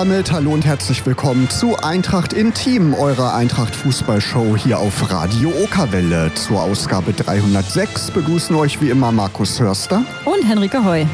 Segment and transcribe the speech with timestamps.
[0.00, 6.32] Damit hallo und herzlich willkommen zu Eintracht Intim, eurer Eintracht Fußballshow hier auf Radio Okerwelle.
[6.32, 11.04] Zur Ausgabe 306 begrüßen euch wie immer Markus Hörster und Henrike Heu.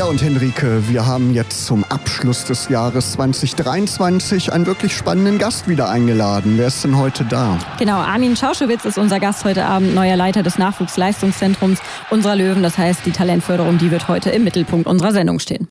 [0.00, 5.68] Ja, und Henrike, wir haben jetzt zum Abschluss des Jahres 2023 einen wirklich spannenden Gast
[5.68, 6.54] wieder eingeladen.
[6.56, 7.58] Wer ist denn heute da?
[7.78, 12.62] Genau, Armin Schauschewitz ist unser Gast heute Abend, neuer Leiter des Nachwuchsleistungszentrums unserer Löwen.
[12.62, 15.68] Das heißt, die Talentförderung, die wird heute im Mittelpunkt unserer Sendung stehen.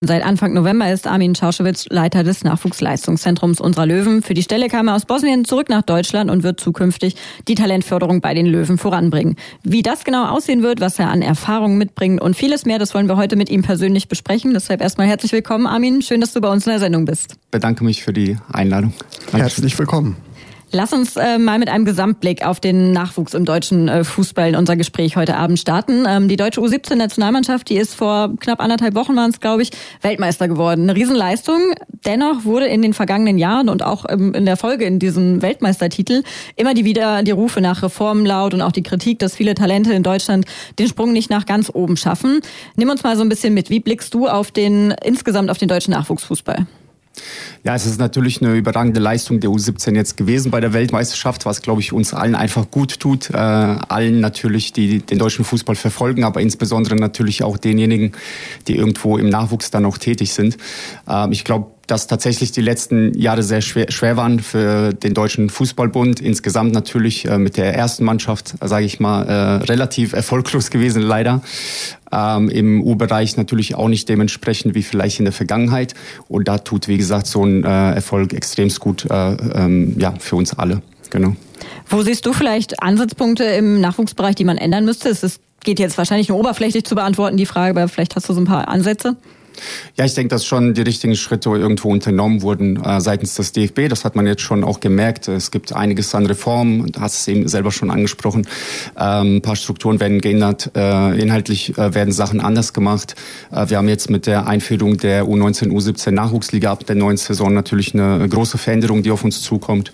[0.00, 4.22] Seit Anfang November ist Armin Schauschewitz Leiter des Nachwuchsleistungszentrums unserer Löwen.
[4.22, 7.16] Für die Stelle kam er aus Bosnien zurück nach Deutschland und wird zukünftig
[7.48, 9.34] die Talentförderung bei den Löwen voranbringen.
[9.64, 13.08] Wie das genau aussehen wird, was er an Erfahrungen mitbringt und vieles mehr, das wollen
[13.08, 14.54] wir heute mit ihm persönlich besprechen.
[14.54, 16.00] Deshalb erstmal herzlich willkommen, Armin.
[16.00, 17.34] Schön, dass du bei uns in der Sendung bist.
[17.50, 18.92] Bedanke mich für die Einladung.
[19.32, 19.40] Dankeschön.
[19.40, 20.16] Herzlich willkommen.
[20.70, 24.56] Lass uns äh, mal mit einem Gesamtblick auf den Nachwuchs im deutschen äh, Fußball in
[24.56, 26.04] unser Gespräch heute Abend starten.
[26.06, 29.70] Ähm, die deutsche U17-Nationalmannschaft, die ist vor knapp anderthalb Wochen waren es, glaube ich,
[30.02, 30.82] Weltmeister geworden.
[30.82, 31.58] Eine Riesenleistung.
[32.04, 36.22] Dennoch wurde in den vergangenen Jahren und auch ähm, in der Folge in diesem Weltmeistertitel
[36.56, 39.94] immer die wieder die Rufe nach Reformen laut und auch die Kritik, dass viele Talente
[39.94, 40.44] in Deutschland
[40.78, 42.40] den Sprung nicht nach ganz oben schaffen.
[42.76, 43.70] Nimm uns mal so ein bisschen mit.
[43.70, 46.66] Wie blickst du auf den insgesamt auf den deutschen Nachwuchsfußball?
[47.64, 51.62] Ja, es ist natürlich eine überragende Leistung der U17 jetzt gewesen bei der Weltmeisterschaft, was,
[51.62, 53.30] glaube ich, uns allen einfach gut tut.
[53.30, 58.12] Äh, allen natürlich, die den deutschen Fußball verfolgen, aber insbesondere natürlich auch denjenigen,
[58.68, 60.56] die irgendwo im Nachwuchs dann auch tätig sind.
[61.08, 65.48] Äh, ich glaube, dass tatsächlich die letzten Jahre sehr schwer, schwer waren für den Deutschen
[65.48, 66.20] Fußballbund.
[66.20, 71.40] Insgesamt natürlich äh, mit der ersten Mannschaft, sage ich mal, äh, relativ erfolglos gewesen, leider.
[72.12, 75.94] Ähm, Im U-Bereich natürlich auch nicht dementsprechend wie vielleicht in der Vergangenheit.
[76.28, 80.36] Und da tut, wie gesagt, so ein äh, Erfolg extremst gut äh, ähm, ja, für
[80.36, 80.82] uns alle.
[81.10, 81.34] Genau.
[81.88, 85.08] Wo siehst du vielleicht Ansatzpunkte im Nachwuchsbereich, die man ändern müsste?
[85.08, 88.40] Es geht jetzt wahrscheinlich nur oberflächlich zu beantworten, die Frage, aber vielleicht hast du so
[88.40, 89.16] ein paar Ansätze.
[89.96, 93.88] Ja, ich denke, dass schon die richtigen Schritte irgendwo unternommen wurden äh, seitens des DFB.
[93.88, 95.28] Das hat man jetzt schon auch gemerkt.
[95.28, 96.92] Es gibt einiges an Reformen.
[96.92, 98.46] Du hast es eben selber schon angesprochen.
[98.98, 100.70] Ähm, ein paar Strukturen werden geändert.
[100.76, 103.14] Äh, inhaltlich äh, werden Sachen anders gemacht.
[103.50, 107.52] Äh, wir haben jetzt mit der Einführung der U19, U17 Nachwuchsliga ab der neuen Saison
[107.52, 109.92] natürlich eine große Veränderung, die auf uns zukommt.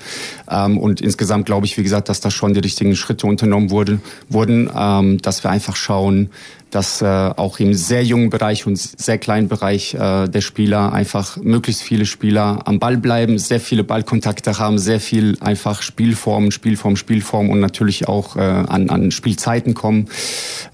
[0.50, 4.00] Ähm, und insgesamt glaube ich, wie gesagt, dass da schon die richtigen Schritte unternommen wurde,
[4.28, 6.30] wurden, ähm, dass wir einfach schauen,
[6.74, 11.36] dass äh, auch im sehr jungen Bereich und sehr kleinen Bereich äh, der Spieler einfach
[11.36, 16.96] möglichst viele Spieler am Ball bleiben, sehr viele Ballkontakte haben, sehr viel einfach Spielform, Spielform,
[16.96, 20.08] Spielform und natürlich auch äh, an, an Spielzeiten kommen,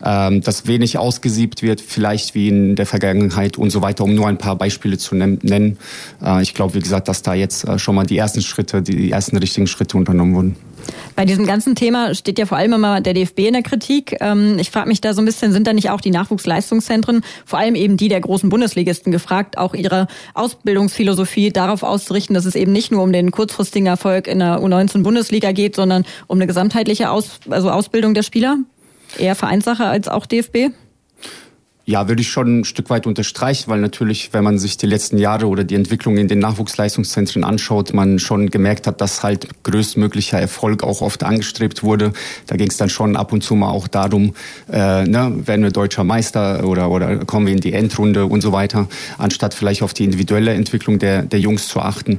[0.03, 4.27] ähm, dass wenig ausgesiebt wird, vielleicht wie in der Vergangenheit und so weiter, um nur
[4.27, 5.77] ein paar Beispiele zu nennen.
[6.25, 9.11] Äh, ich glaube, wie gesagt, dass da jetzt äh, schon mal die ersten Schritte, die
[9.11, 10.70] ersten richtigen Schritte unternommen wurden.
[11.17, 14.17] Bei diesem ganzen Thema steht ja vor allem immer der DFB in der Kritik.
[14.21, 17.59] Ähm, ich frage mich da so ein bisschen, sind da nicht auch die Nachwuchsleistungszentren, vor
[17.59, 22.73] allem eben die der großen Bundesligisten gefragt, auch ihre Ausbildungsphilosophie darauf auszurichten, dass es eben
[22.73, 27.41] nicht nur um den kurzfristigen Erfolg in der U19-Bundesliga geht, sondern um eine gesamtheitliche Aus
[27.49, 28.59] also Ausbildung der Spieler?
[29.19, 30.71] Eher Vereinssache als auch DFB?
[31.87, 35.17] Ja, würde ich schon ein Stück weit unterstreichen, weil natürlich, wenn man sich die letzten
[35.17, 40.39] Jahre oder die Entwicklung in den Nachwuchsleistungszentren anschaut, man schon gemerkt hat, dass halt größtmöglicher
[40.39, 42.13] Erfolg auch oft angestrebt wurde.
[42.47, 44.35] Da ging es dann schon ab und zu mal auch darum,
[44.71, 48.53] äh, ne, werden wir deutscher Meister oder, oder kommen wir in die Endrunde und so
[48.53, 48.87] weiter,
[49.17, 52.19] anstatt vielleicht auf die individuelle Entwicklung der, der Jungs zu achten.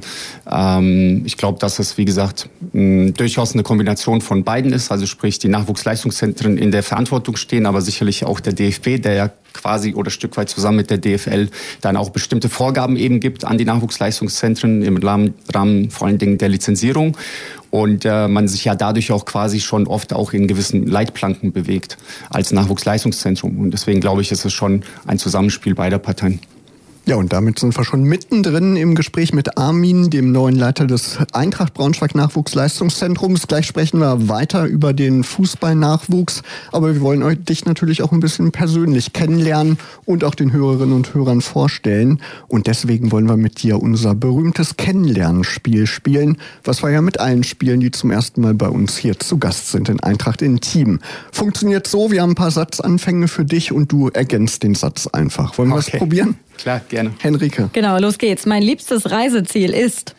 [0.50, 5.06] Ähm, ich glaube, dass es, wie gesagt, mh, durchaus eine Kombination von beiden ist, also
[5.06, 9.30] sprich die Nachwuchsleistungszentren in der Verantwortung stehen, aber sicherlich auch der DFB, der ja
[9.62, 11.48] quasi oder Stück weit zusammen mit der DFL
[11.80, 16.48] dann auch bestimmte Vorgaben eben gibt an die Nachwuchsleistungszentren im Rahmen, vor allen Dingen der
[16.48, 17.16] Lizenzierung
[17.70, 21.96] und äh, man sich ja dadurch auch quasi schon oft auch in gewissen Leitplanken bewegt
[22.30, 26.40] als Nachwuchsleistungszentrum und deswegen glaube ich, ist es schon ein Zusammenspiel beider Parteien.
[27.04, 31.18] Ja, und damit sind wir schon mittendrin im Gespräch mit Armin, dem neuen Leiter des
[31.32, 33.48] Eintracht Braunschweig Nachwuchsleistungszentrums.
[33.48, 38.20] Gleich sprechen wir weiter über den Fußballnachwuchs, aber wir wollen euch dich natürlich auch ein
[38.20, 42.20] bisschen persönlich kennenlernen und auch den Hörerinnen und Hörern vorstellen.
[42.46, 47.42] Und deswegen wollen wir mit dir unser berühmtes Kennenlernspiel spielen, was wir ja mit allen
[47.42, 51.00] spielen, die zum ersten Mal bei uns hier zu Gast sind in Eintracht in Team.
[51.32, 55.58] Funktioniert so, wir haben ein paar Satzanfänge für dich und du ergänzt den Satz einfach.
[55.58, 55.90] Wollen wir okay.
[55.90, 56.36] das probieren?
[56.58, 57.12] Klar, gerne.
[57.18, 57.70] Henrike.
[57.72, 58.46] Genau, los geht's.
[58.46, 60.14] Mein liebstes Reiseziel ist.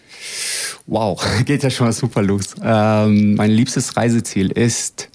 [0.85, 2.55] Wow, geht ja schon mal super los.
[2.61, 5.09] Ähm, mein liebstes Reiseziel ist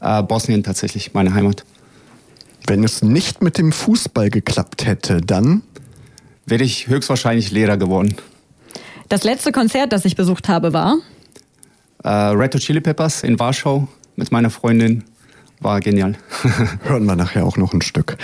[0.00, 1.64] äh, Bosnien tatsächlich, meine Heimat.
[2.66, 5.62] Wenn es nicht mit dem Fußball geklappt hätte, dann
[6.46, 8.14] wäre ich höchstwahrscheinlich Lehrer geworden.
[9.08, 10.98] Das letzte Konzert, das ich besucht habe, war?
[12.04, 15.04] Äh, Red Hot Chili Peppers in Warschau mit meiner Freundin.
[15.60, 16.16] War genial.
[16.82, 18.16] Hören wir nachher auch noch ein Stück.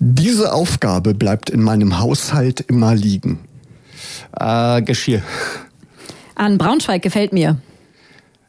[0.00, 3.40] Diese Aufgabe bleibt in meinem Haushalt immer liegen.
[4.38, 5.22] Äh, Geschirr.
[6.34, 7.60] An Braunschweig gefällt mir.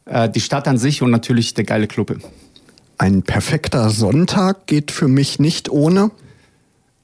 [0.06, 2.16] Äh, die Stadt an sich und natürlich der geile Club.
[2.98, 6.12] Ein perfekter Sonntag geht für mich nicht ohne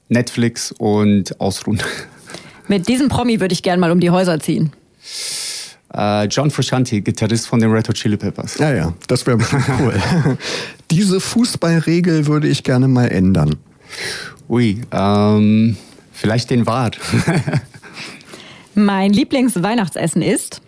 [0.08, 1.82] Netflix und Ausruhen.
[2.68, 4.72] Mit diesem Promi würde ich gern mal um die Häuser ziehen.
[5.92, 8.58] Äh, John Frusciante, Gitarrist von den Red Hot Chili Peppers.
[8.58, 9.38] Ja, ja, das wäre
[9.80, 9.94] cool.
[10.90, 13.56] Diese Fußballregel würde ich gerne mal ändern.
[14.48, 15.76] Ui, ähm,
[16.12, 16.98] vielleicht den Wart.
[18.74, 20.60] mein Lieblingsweihnachtsessen ist?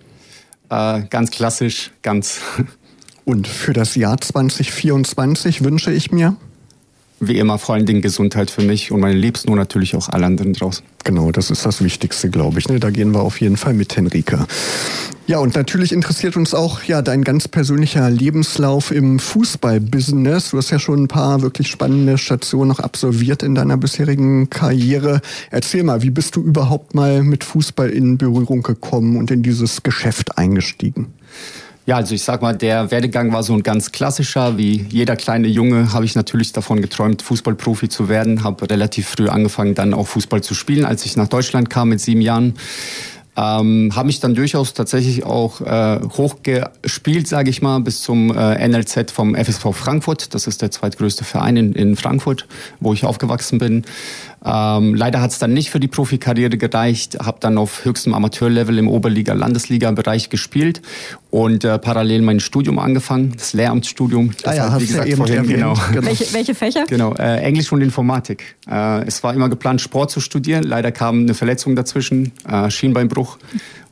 [0.70, 2.40] Äh, ganz klassisch, ganz.
[3.24, 6.36] Und für das Jahr 2024 wünsche ich mir?
[7.20, 10.26] Wie immer vor allen Dingen Gesundheit für mich und meine Liebsten und natürlich auch alle
[10.26, 10.84] anderen draußen.
[11.04, 12.68] Genau, das ist das Wichtigste, glaube ich.
[12.68, 12.80] Ne?
[12.80, 14.46] Da gehen wir auf jeden Fall mit, Henrike.
[15.26, 20.50] Ja, und natürlich interessiert uns auch ja dein ganz persönlicher Lebenslauf im Fußballbusiness.
[20.50, 25.20] Du hast ja schon ein paar wirklich spannende Stationen noch absolviert in deiner bisherigen Karriere.
[25.50, 29.82] Erzähl mal, wie bist du überhaupt mal mit Fußball in Berührung gekommen und in dieses
[29.82, 31.08] Geschäft eingestiegen?
[31.88, 34.58] Ja, also ich sag mal, der Werdegang war so ein ganz klassischer.
[34.58, 38.44] Wie jeder kleine Junge habe ich natürlich davon geträumt, Fußballprofi zu werden.
[38.44, 42.02] Habe relativ früh angefangen, dann auch Fußball zu spielen, als ich nach Deutschland kam mit
[42.02, 42.56] sieben Jahren.
[43.38, 48.68] Ähm, habe mich dann durchaus tatsächlich auch äh, hochgespielt, sage ich mal, bis zum äh,
[48.68, 50.34] NLZ vom FSV Frankfurt.
[50.34, 52.48] Das ist der zweitgrößte Verein in, in Frankfurt,
[52.80, 53.84] wo ich aufgewachsen bin.
[54.44, 58.76] Ähm, leider hat es dann nicht für die Profikarriere gereicht, habe dann auf höchstem Amateurlevel
[58.76, 60.82] im Oberliga, Landesliga-Bereich gespielt
[61.30, 64.30] und äh, parallel mein Studium angefangen, das Lehramtsstudium.
[64.42, 65.74] Das ah ja, hast wie gesagt, ja eben vorhin, genau.
[65.92, 66.06] genau.
[66.06, 66.84] Welche, welche Fächer?
[66.88, 68.56] Genau, äh, Englisch und Informatik.
[68.70, 70.62] Äh, es war immer geplant, Sport zu studieren.
[70.62, 73.38] Leider kam eine Verletzung dazwischen, äh, Schienbeinbruch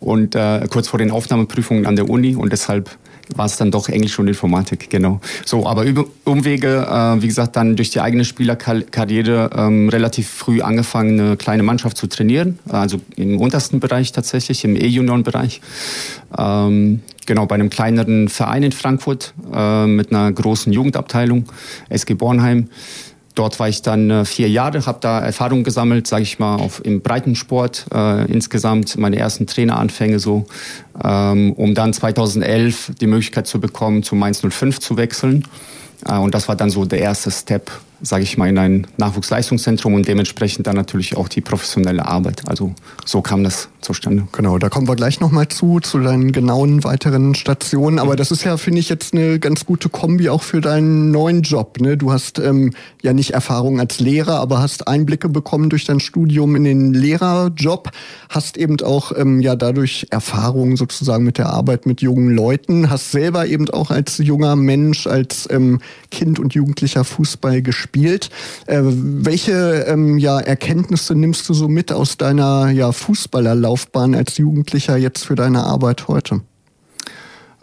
[0.00, 2.96] und äh, kurz vor den Aufnahmeprüfungen an der Uni und deshalb
[3.34, 5.20] war es dann doch Englisch und Informatik, genau.
[5.44, 10.61] So, aber über Umwege, äh, wie gesagt, dann durch die eigene Spielerkarriere ähm, relativ früh
[10.61, 15.61] angefangen, eine kleine Mannschaft zu trainieren, also im untersten Bereich tatsächlich, im E-Junioren-Bereich.
[16.38, 21.46] Ähm, genau, bei einem kleineren Verein in Frankfurt äh, mit einer großen Jugendabteilung,
[21.88, 22.69] SG Bornheim.
[23.36, 26.82] Dort war ich dann äh, vier Jahre, habe da Erfahrung gesammelt, sage ich mal, auf,
[26.82, 30.46] im Breitensport äh, insgesamt, meine ersten Traineranfänge so,
[31.04, 35.44] ähm, um dann 2011 die Möglichkeit zu bekommen, zu Mainz 05 zu wechseln.
[36.06, 37.70] Äh, und das war dann so der erste Step
[38.02, 42.43] sage ich mal, in ein Nachwuchsleistungszentrum und dementsprechend dann natürlich auch die professionelle Arbeit.
[42.48, 44.26] Also so kam das zustande.
[44.32, 47.98] Genau, da kommen wir gleich nochmal zu, zu deinen genauen weiteren Stationen.
[47.98, 51.43] Aber das ist ja, finde ich, jetzt eine ganz gute Kombi auch für deinen neuen
[51.43, 51.81] Job.
[51.81, 51.96] Ne?
[51.96, 52.72] Du hast ähm,
[53.02, 57.90] ja nicht Erfahrung als Lehrer, aber hast Einblicke bekommen durch dein Studium in den Lehrerjob,
[58.28, 63.12] hast eben auch ähm, ja dadurch Erfahrung sozusagen mit der Arbeit mit jungen Leuten, hast
[63.12, 68.30] selber eben auch als junger Mensch, als ähm, Kind und Jugendlicher Fußball gespielt gespielt.
[68.66, 74.96] Äh, welche ähm, ja, Erkenntnisse nimmst du so mit aus deiner ja, Fußballerlaufbahn als Jugendlicher
[74.96, 76.42] jetzt für deine Arbeit heute?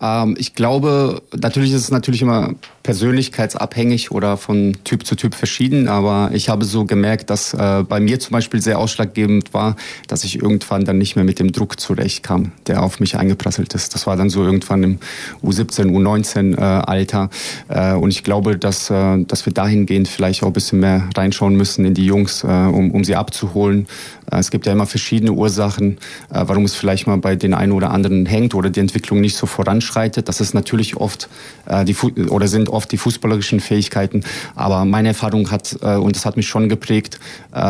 [0.03, 5.88] Ähm, ich glaube, natürlich ist es natürlich immer persönlichkeitsabhängig oder von Typ zu Typ verschieden,
[5.88, 10.25] aber ich habe so gemerkt, dass äh, bei mir zum Beispiel sehr ausschlaggebend war, dass
[10.25, 13.95] ich irgendwann dann nicht mehr mit dem Druck zurechtkam, der auf mich eingeprasselt ist.
[13.95, 15.00] Das war dann so irgendwann im
[15.41, 17.29] U17, U19 äh, Alter
[17.69, 21.55] äh, und ich glaube, dass, äh, dass wir dahingehend vielleicht auch ein bisschen mehr reinschauen
[21.55, 23.88] müssen in die Jungs, äh, um, um sie abzuholen.
[24.32, 25.98] Äh, es gibt ja immer verschiedene Ursachen,
[26.30, 29.36] äh, warum es vielleicht mal bei den einen oder anderen hängt oder die Entwicklung nicht
[29.36, 30.30] so voranschreitet.
[30.30, 31.30] Das ist natürlich oft
[31.65, 31.96] äh, die
[32.30, 34.24] oder sind oft die fußballerischen Fähigkeiten.
[34.56, 37.20] Aber meine Erfahrung hat, und das hat mich schon geprägt,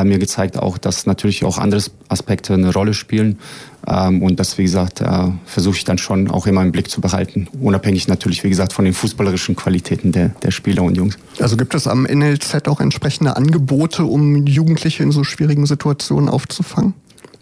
[0.03, 3.39] mir gezeigt auch, dass natürlich auch andere Aspekte eine Rolle spielen.
[3.87, 7.01] Ähm, und das, wie gesagt, äh, versuche ich dann schon auch immer im Blick zu
[7.01, 7.47] behalten.
[7.61, 11.17] Unabhängig natürlich, wie gesagt, von den fußballerischen Qualitäten der, der Spieler und Jungs.
[11.39, 16.93] Also gibt es am NLZ auch entsprechende Angebote, um Jugendliche in so schwierigen Situationen aufzufangen?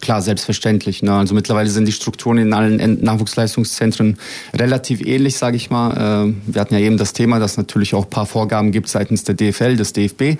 [0.01, 1.03] Klar, selbstverständlich.
[1.03, 1.13] Ne?
[1.13, 4.17] Also mittlerweile sind die Strukturen in allen Nachwuchsleistungszentren
[4.51, 6.27] relativ ähnlich, sage ich mal.
[6.27, 9.23] Äh, wir hatten ja eben das Thema, dass natürlich auch ein paar Vorgaben gibt seitens
[9.23, 10.39] der DFL, des DFB.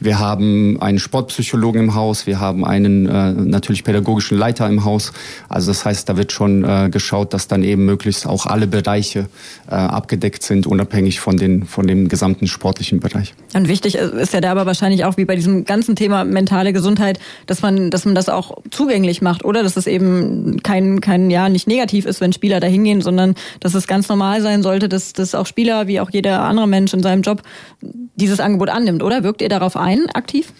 [0.00, 5.12] Wir haben einen Sportpsychologen im Haus, wir haben einen äh, natürlich pädagogischen Leiter im Haus.
[5.50, 9.26] Also das heißt, da wird schon äh, geschaut, dass dann eben möglichst auch alle Bereiche
[9.66, 13.34] abgedeckt sind, unabhängig von, den, von dem gesamten sportlichen Bereich.
[13.54, 17.18] Und wichtig ist ja da aber wahrscheinlich auch wie bei diesem ganzen Thema mentale Gesundheit,
[17.46, 19.62] dass man, dass man das auch zugänglich zugänglich macht, oder?
[19.62, 23.74] Dass es eben kein, kein, ja, nicht negativ ist, wenn Spieler da hingehen, sondern dass
[23.74, 27.02] es ganz normal sein sollte, dass, dass auch Spieler, wie auch jeder andere Mensch in
[27.02, 27.42] seinem Job,
[27.80, 29.24] dieses Angebot annimmt, oder?
[29.24, 30.52] Wirkt ihr darauf ein, aktiv?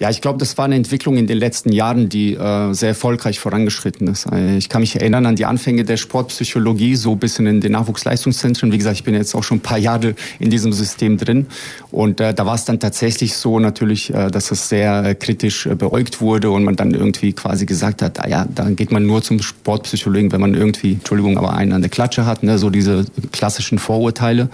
[0.00, 3.38] Ja, ich glaube, das war eine Entwicklung in den letzten Jahren, die äh, sehr erfolgreich
[3.38, 4.26] vorangeschritten ist.
[4.26, 7.72] Äh, ich kann mich erinnern an die Anfänge der Sportpsychologie, so ein bisschen in den
[7.72, 8.72] Nachwuchsleistungszentren.
[8.72, 11.46] Wie gesagt, ich bin jetzt auch schon ein paar Jahre in diesem System drin.
[11.92, 15.66] Und äh, da war es dann tatsächlich so natürlich, äh, dass es sehr äh, kritisch
[15.66, 19.06] äh, beäugt wurde und man dann irgendwie quasi gesagt hat, ah ja, da geht man
[19.06, 22.58] nur zum Sportpsychologen, wenn man irgendwie, Entschuldigung, aber einen an der Klatsche hat, ne?
[22.58, 24.48] so diese klassischen Vorurteile.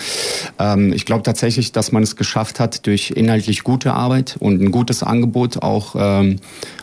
[0.59, 4.71] Ähm, ich glaube tatsächlich, dass man es geschafft hat, durch inhaltlich gute Arbeit und ein
[4.71, 6.41] gutes Angebot Angebot auch ähm,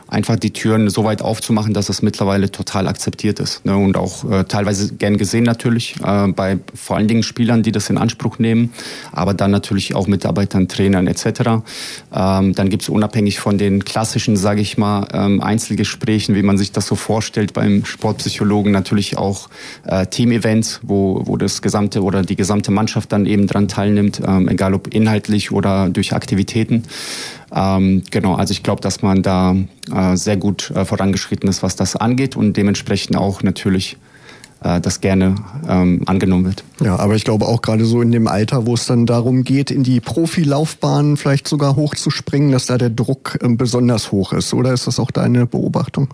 [0.08, 3.66] einfach die Türen so weit aufzumachen, dass es mittlerweile total akzeptiert ist.
[3.66, 3.76] Ne?
[3.76, 7.90] Und auch äh, teilweise gern gesehen natürlich äh, bei vor allen Dingen Spielern, die das
[7.90, 8.74] in Anspruch nehmen,
[9.12, 11.26] aber dann natürlich auch Mitarbeitern, Trainern etc.
[12.14, 16.58] Ähm, dann gibt es unabhängig von den klassischen, sage ich mal, ähm, Einzelgesprächen, wie man
[16.58, 19.50] sich das so vorstellt beim Sportpsychologen, natürlich auch
[19.86, 24.48] äh, Team-Events, wo, wo das gesamte oder die gesamte Mannschaft dann eben dran teilnimmt, ähm,
[24.48, 26.84] egal ob inhaltlich oder durch Aktivitäten.
[27.54, 29.56] Ähm, genau, also ich glaube, dass man da
[30.16, 33.98] sehr gut äh, vorangeschritten ist, was das angeht und dementsprechend auch natürlich
[34.64, 35.36] äh, das gerne
[35.68, 36.64] ähm, angenommen wird.
[36.82, 39.72] Ja, aber ich glaube auch gerade so in dem Alter, wo es dann darum geht,
[39.72, 44.54] in die Profilaufbahn vielleicht sogar hochzuspringen, dass da der Druck äh, besonders hoch ist.
[44.54, 46.10] Oder ist das auch deine Beobachtung?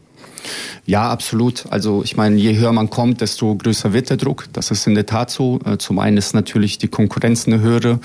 [0.85, 1.65] Ja, absolut.
[1.69, 4.45] Also ich meine, je höher man kommt, desto größer wird der Druck.
[4.53, 5.59] Das ist in der Tat so.
[5.65, 7.99] Äh, zum einen ist natürlich die Konkurrenz eine höhere.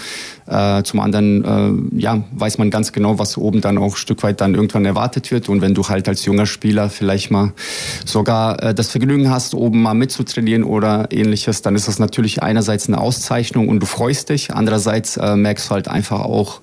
[0.46, 4.22] Äh, zum anderen äh, ja, weiß man ganz genau, was oben dann auch ein Stück
[4.22, 5.48] weit dann irgendwann erwartet wird.
[5.48, 7.52] Und wenn du halt als junger Spieler vielleicht mal
[8.04, 12.98] sogar das Vergnügen hast, oben mal mitzutrainieren oder ähnliches, dann ist das natürlich einerseits eine
[13.00, 14.54] Auszeichnung und du freust dich.
[14.54, 16.60] Andererseits merkst du halt einfach auch,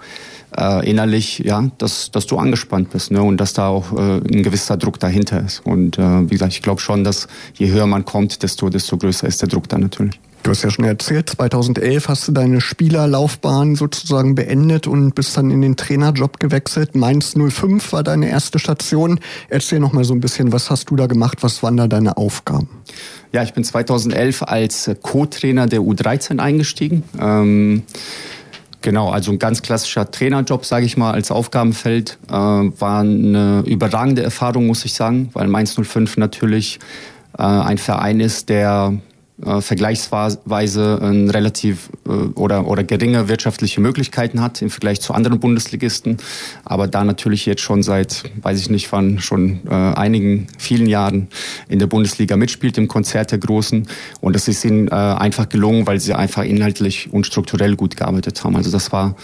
[0.58, 3.22] äh, innerlich, ja, dass, dass du angespannt bist ne?
[3.22, 5.66] und dass da auch äh, ein gewisser Druck dahinter ist.
[5.66, 9.28] Und äh, wie gesagt, ich glaube schon, dass je höher man kommt, desto, desto größer
[9.28, 10.20] ist der Druck dann natürlich.
[10.46, 15.50] Du hast ja schon erzählt, 2011 hast du deine Spielerlaufbahn sozusagen beendet und bist dann
[15.50, 16.94] in den Trainerjob gewechselt.
[16.94, 19.20] Mainz 05 war deine erste Station.
[19.50, 21.40] Erzähl noch mal so ein bisschen, was hast du da gemacht?
[21.42, 22.70] Was waren da deine Aufgaben?
[23.32, 27.02] Ja, ich bin 2011 als Co-Trainer der U13 eingestiegen.
[27.20, 27.82] Ähm
[28.86, 32.20] Genau, also ein ganz klassischer Trainerjob, sage ich mal, als Aufgabenfeld.
[32.30, 36.78] Äh, war eine überragende Erfahrung, muss ich sagen, weil Mainz 05 natürlich
[37.36, 38.94] äh, ein Verein ist, der
[39.44, 45.42] äh, vergleichsweise ein relativ äh, oder, oder geringe wirtschaftliche Möglichkeiten hat im Vergleich zu anderen
[45.42, 46.18] Bundesligisten.
[46.64, 51.28] Aber da natürlich jetzt schon seit, weiß ich nicht wann, schon äh, einigen, vielen Jahren
[51.68, 53.88] in der Bundesliga mitspielt, im Konzert der Großen.
[54.22, 58.42] Und das ist ihnen äh, einfach gelungen, weil sie einfach inhaltlich und strukturell gut gearbeitet
[58.44, 58.56] haben.
[58.56, 59.16] Also das war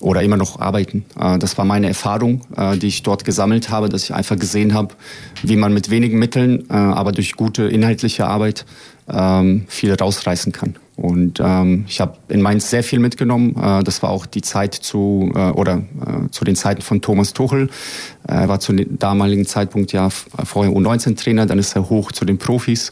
[0.00, 1.04] oder immer noch arbeiten.
[1.20, 4.72] Äh, das war meine Erfahrung, äh, die ich dort gesammelt habe, dass ich einfach gesehen
[4.72, 4.94] habe,
[5.42, 8.64] wie man mit wenigen Mitteln, aber durch gute inhaltliche Arbeit
[9.12, 10.76] ähm, viel rausreißen kann.
[10.98, 13.54] Und ähm, ich habe in Mainz sehr viel mitgenommen.
[13.56, 17.32] Äh, das war auch die Zeit zu äh, oder äh, zu den Zeiten von Thomas
[17.32, 17.70] Tuchel.
[18.26, 22.38] Er war zu dem damaligen Zeitpunkt ja vorher U19-Trainer, dann ist er hoch zu den
[22.38, 22.90] Profis.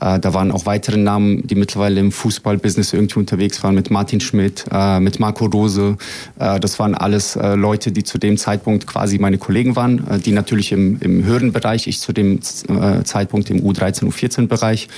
[0.00, 4.20] Äh, da waren auch weitere Namen, die mittlerweile im Fußballbusiness irgendwie unterwegs waren, mit Martin
[4.20, 5.96] Schmidt, äh, mit Marco Rose.
[6.38, 10.20] Äh, das waren alles äh, Leute, die zu dem Zeitpunkt quasi meine Kollegen waren, äh,
[10.20, 14.88] die natürlich im, im höheren Bereich, ich zu dem äh, Zeitpunkt im U13, U14-Bereich.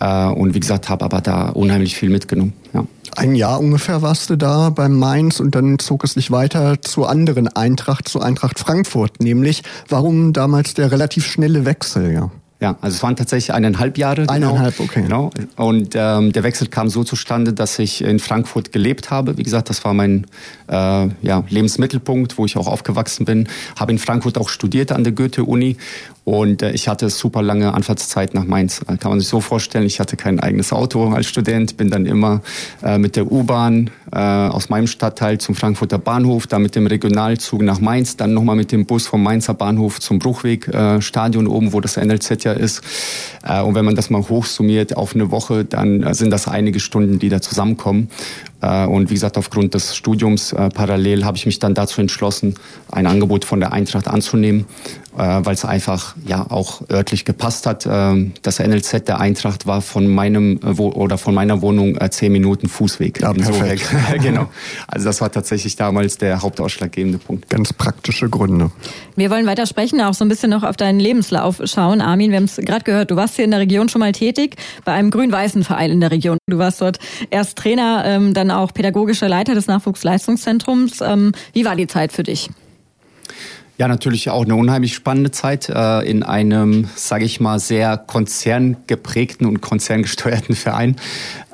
[0.00, 2.52] Äh, und wie gesagt, habe aber da unheimlich viel mitgenommen.
[2.72, 2.84] Ja.
[3.16, 7.10] Ein Jahr ungefähr warst du da beim Mainz und dann zog es dich weiter zur
[7.10, 9.20] anderen Eintracht, zur Eintracht Frankfurt.
[9.20, 12.30] Nämlich, warum damals der relativ schnelle Wechsel, ja?
[12.60, 14.22] Ja, also es waren tatsächlich eineinhalb Jahre.
[14.22, 14.32] Genau.
[14.32, 15.02] Eineinhalb, okay.
[15.02, 15.30] Genau.
[15.54, 19.38] Und ähm, der Wechsel kam so zustande, dass ich in Frankfurt gelebt habe.
[19.38, 20.26] Wie gesagt, das war mein
[20.66, 23.48] äh, ja, Lebensmittelpunkt, wo ich auch aufgewachsen bin.
[23.78, 25.76] Habe in Frankfurt auch studiert an der Goethe-Uni
[26.28, 28.82] und äh, ich hatte super lange Anfahrtszeit nach Mainz.
[28.86, 32.04] Äh, kann man sich so vorstellen, ich hatte kein eigenes Auto als Student, bin dann
[32.04, 32.42] immer
[32.82, 37.62] äh, mit der U-Bahn äh, aus meinem Stadtteil zum Frankfurter Bahnhof, dann mit dem Regionalzug
[37.62, 41.72] nach Mainz, dann nochmal mit dem Bus vom Mainzer Bahnhof zum Bruchweg äh, Stadion oben,
[41.72, 42.82] wo das NLZ ja ist.
[43.42, 46.78] Äh, und wenn man das mal hochsummiert auf eine Woche, dann äh, sind das einige
[46.78, 48.10] Stunden, die da zusammenkommen.
[48.60, 52.54] Äh, und wie gesagt, aufgrund des Studiums äh, parallel habe ich mich dann dazu entschlossen,
[52.90, 54.66] ein Angebot von der Eintracht anzunehmen,
[55.16, 57.86] äh, weil es einfach ja auch örtlich gepasst hat.
[57.90, 63.20] Ähm, das NLZ der Eintracht war von meinem oder von meiner Wohnung zehn Minuten Fußweg.
[63.20, 63.88] Ja, perfekt.
[64.22, 64.48] genau.
[64.86, 67.48] Also das war tatsächlich damals der hauptausschlaggebende Punkt.
[67.48, 68.70] Ganz praktische Gründe.
[69.16, 72.00] Wir wollen weiter sprechen, auch so ein bisschen noch auf deinen Lebenslauf schauen.
[72.00, 74.56] Armin, wir haben es gerade gehört, du warst hier in der Region schon mal tätig,
[74.84, 76.38] bei einem grün-weißen Verein in der Region.
[76.48, 76.98] Du warst dort
[77.30, 81.00] erst Trainer, ähm, dann auch pädagogischer Leiter des Nachwuchsleistungszentrums.
[81.00, 82.50] Ähm, wie war die Zeit für dich?
[83.78, 89.46] Ja, natürlich auch eine unheimlich spannende Zeit äh, in einem, sage ich mal, sehr konzerngeprägten
[89.46, 90.96] und konzerngesteuerten Verein.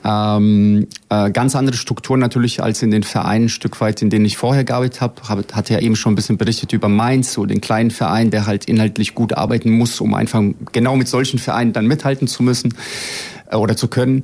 [0.02, 4.24] Ähm, äh, ganz andere Strukturen natürlich als in den Vereinen, ein Stück weit, in denen
[4.24, 5.14] ich vorher gearbeitet habe.
[5.28, 8.46] Hab, hatte ja eben schon ein bisschen berichtet über Mainz, so den kleinen Verein, der
[8.46, 12.72] halt inhaltlich gut arbeiten muss, um einfach genau mit solchen Vereinen dann mithalten zu müssen
[13.50, 14.22] äh, oder zu können.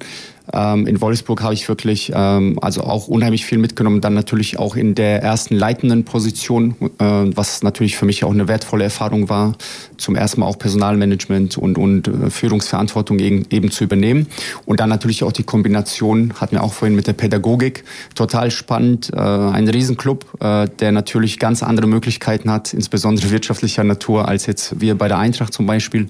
[0.53, 4.01] Ähm, in Wolfsburg habe ich wirklich ähm, also auch unheimlich viel mitgenommen.
[4.01, 8.49] Dann natürlich auch in der ersten leitenden Position, äh, was natürlich für mich auch eine
[8.49, 9.55] wertvolle Erfahrung war,
[9.97, 14.27] zum ersten Mal auch Personalmanagement und, und äh, Führungsverantwortung eben, eben zu übernehmen.
[14.67, 19.11] Und dann natürlich auch die Kombination, hatten wir auch vorhin mit der Pädagogik, total spannend.
[19.13, 24.81] Äh, ein Riesenclub, äh, der natürlich ganz andere Möglichkeiten hat, insbesondere wirtschaftlicher Natur, als jetzt
[24.81, 26.09] wir bei der Eintracht zum Beispiel.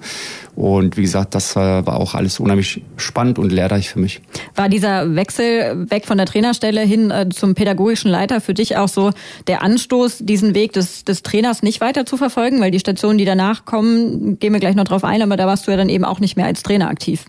[0.57, 4.21] Und wie gesagt, das äh, war auch alles unheimlich spannend und lehrreich für mich.
[4.55, 8.89] War dieser Wechsel weg von der Trainerstelle hin äh, zum pädagogischen Leiter für dich auch
[8.89, 9.11] so
[9.47, 12.61] der Anstoß, diesen Weg des, des Trainers nicht weiter zu verfolgen?
[12.61, 15.67] Weil die Stationen, die danach kommen, gehen wir gleich noch drauf ein, aber da warst
[15.67, 17.25] du ja dann eben auch nicht mehr als Trainer aktiv.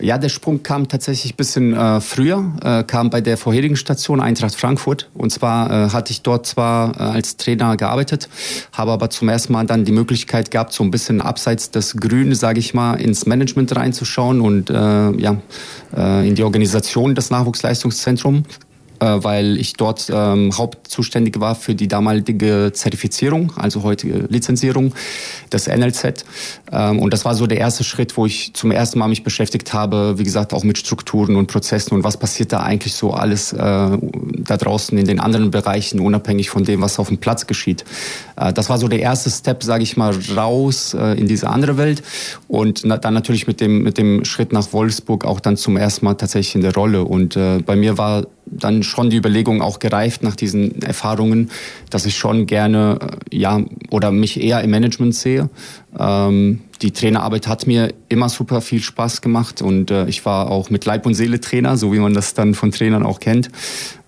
[0.00, 4.20] Ja, der Sprung kam tatsächlich ein bisschen äh, früher, äh, kam bei der vorherigen Station
[4.20, 5.08] Eintracht Frankfurt.
[5.14, 8.28] Und zwar äh, hatte ich dort zwar äh, als Trainer gearbeitet,
[8.72, 12.34] habe aber zum ersten Mal dann die Möglichkeit gehabt, so ein bisschen abseits des Grünen,
[12.34, 15.36] sage ich mal, ins Management reinzuschauen und äh, ja,
[15.96, 18.42] äh, in die Organisation des Nachwuchsleistungszentrums
[19.04, 24.94] weil ich dort ähm, hauptzuständig war für die damalige Zertifizierung, also heutige Lizenzierung
[25.52, 26.24] des NLZ.
[26.70, 29.72] Ähm, und das war so der erste Schritt, wo ich zum ersten Mal mich beschäftigt
[29.72, 33.52] habe, wie gesagt, auch mit Strukturen und Prozessen und was passiert da eigentlich so alles
[33.52, 37.84] äh, da draußen in den anderen Bereichen, unabhängig von dem, was auf dem Platz geschieht.
[38.36, 41.76] Äh, das war so der erste Step, sage ich mal, raus äh, in diese andere
[41.76, 42.02] Welt
[42.48, 46.04] und na, dann natürlich mit dem, mit dem Schritt nach Wolfsburg auch dann zum ersten
[46.04, 47.04] Mal tatsächlich in der Rolle.
[47.04, 51.50] Und äh, bei mir war dann schon die Überlegung auch gereift nach diesen Erfahrungen,
[51.90, 52.98] dass ich schon gerne
[53.30, 55.48] äh, ja oder mich eher im Management sehe.
[55.98, 60.70] Ähm, die Trainerarbeit hat mir immer super viel Spaß gemacht und äh, ich war auch
[60.70, 63.50] mit Leib und Seele Trainer, so wie man das dann von Trainern auch kennt.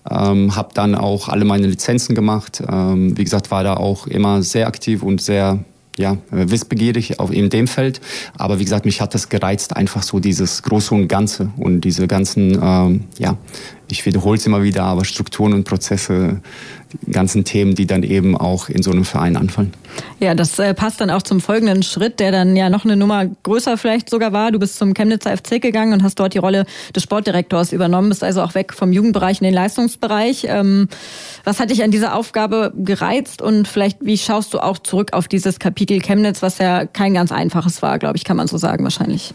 [0.09, 2.61] Ähm, habe dann auch alle meine Lizenzen gemacht.
[2.69, 5.63] Ähm, wie gesagt, war da auch immer sehr aktiv und sehr
[5.97, 8.01] ja, wissbegierig auf in dem Feld.
[8.37, 12.07] Aber wie gesagt, mich hat das gereizt, einfach so dieses Große und Ganze und diese
[12.07, 13.37] ganzen ähm, ja,
[13.87, 16.41] ich wiederhole es immer wieder, aber Strukturen und Prozesse,
[17.05, 19.73] die ganzen Themen, die dann eben auch in so einem Verein anfallen.
[20.19, 23.25] Ja, das äh, passt dann auch zum folgenden Schritt, der dann ja noch eine Nummer
[23.43, 24.51] größer vielleicht sogar war.
[24.51, 28.23] Du bist zum Chemnitzer FC gegangen und hast dort die Rolle des Sportdirektors übernommen, bist
[28.23, 30.45] also auch weg vom Jugendbereich in den Leistungsbereich.
[30.47, 30.87] Ähm,
[31.43, 35.27] was hat dich an dieser Aufgabe gereizt und vielleicht wie schaust du auch zurück auf
[35.27, 38.83] dieses Kapitel Chemnitz, was ja kein ganz einfaches war, glaube ich, kann man so sagen
[38.83, 39.33] wahrscheinlich.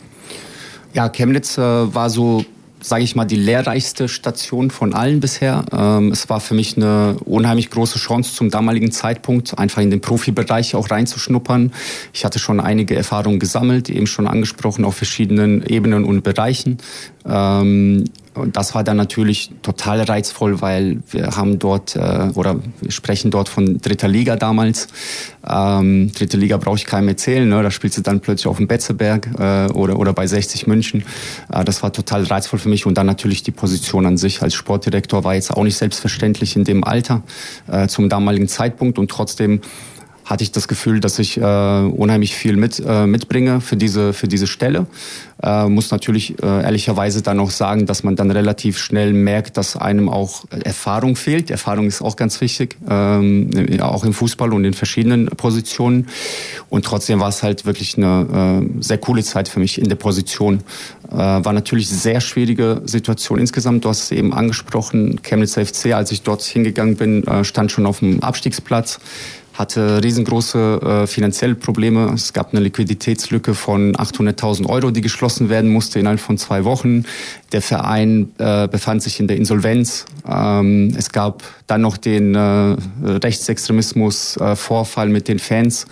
[0.93, 2.45] Ja, Chemnitz äh, war so
[2.83, 5.65] sage ich mal, die lehrreichste Station von allen bisher.
[5.73, 10.01] Ähm, es war für mich eine unheimlich große Chance zum damaligen Zeitpunkt, einfach in den
[10.01, 11.73] Profibereich auch reinzuschnuppern.
[12.13, 16.79] Ich hatte schon einige Erfahrungen gesammelt, eben schon angesprochen auf verschiedenen Ebenen und Bereichen.
[17.27, 22.91] Ähm, und das war dann natürlich total reizvoll, weil wir haben dort äh, oder wir
[22.91, 24.89] sprechen dort von dritter Liga damals.
[25.47, 27.49] Ähm, dritte Liga brauche ich keinem erzählen.
[27.49, 27.63] Ne?
[27.63, 31.05] Da spielst du dann plötzlich auf dem Betzeberg äh, oder oder bei 60 München.
[31.53, 34.55] Äh, das war total reizvoll für mich und dann natürlich die Position an sich als
[34.55, 37.23] Sportdirektor war jetzt auch nicht selbstverständlich in dem Alter
[37.67, 39.61] äh, zum damaligen Zeitpunkt und trotzdem
[40.31, 44.29] hatte ich das Gefühl, dass ich äh, unheimlich viel mit, äh, mitbringe für diese, für
[44.29, 44.87] diese Stelle.
[45.43, 49.75] Äh, muss natürlich äh, ehrlicherweise dann auch sagen, dass man dann relativ schnell merkt, dass
[49.75, 51.51] einem auch Erfahrung fehlt.
[51.51, 56.07] Erfahrung ist auch ganz wichtig, ähm, auch im Fußball und in verschiedenen Positionen.
[56.69, 59.97] Und trotzdem war es halt wirklich eine äh, sehr coole Zeit für mich in der
[59.97, 60.63] Position.
[61.11, 63.85] Äh, war natürlich sehr schwierige Situation insgesamt.
[63.85, 67.87] Du hast es eben angesprochen, Chemnitz FC, als ich dort hingegangen bin, äh, stand schon
[67.87, 69.01] auf dem Abstiegsplatz
[69.61, 72.11] hatte riesengroße äh, finanzielle Probleme.
[72.15, 77.05] Es gab eine Liquiditätslücke von 800.000 Euro, die geschlossen werden musste innerhalb von zwei Wochen.
[77.53, 80.07] Der Verein äh, befand sich in der Insolvenz.
[80.27, 85.87] Ähm, es gab dann noch den äh, Rechtsextremismus-Vorfall äh, mit den Fans.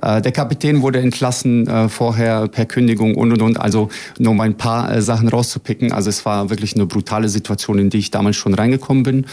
[0.00, 3.60] Äh, der Kapitän wurde entlassen äh, vorher per Kündigung und und und.
[3.60, 5.92] Also nur um ein paar Sachen rauszupicken.
[5.92, 9.26] Also es war wirklich eine brutale Situation, in die ich damals schon reingekommen bin.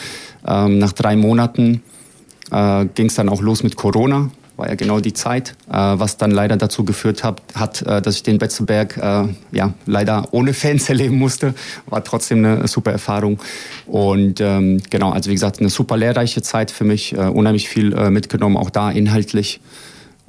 [0.47, 1.83] Ähm, nach drei Monaten
[2.51, 4.29] äh, ging es dann auch los mit Corona.
[4.57, 8.15] War ja genau die Zeit, äh, was dann leider dazu geführt hat, hat äh, dass
[8.15, 11.53] ich den Betzelberg äh, ja, leider ohne Fans erleben musste.
[11.87, 13.39] War trotzdem eine super Erfahrung.
[13.85, 17.93] Und ähm, genau, also wie gesagt, eine super lehrreiche Zeit für mich, äh, unheimlich viel
[17.93, 19.59] äh, mitgenommen, auch da inhaltlich.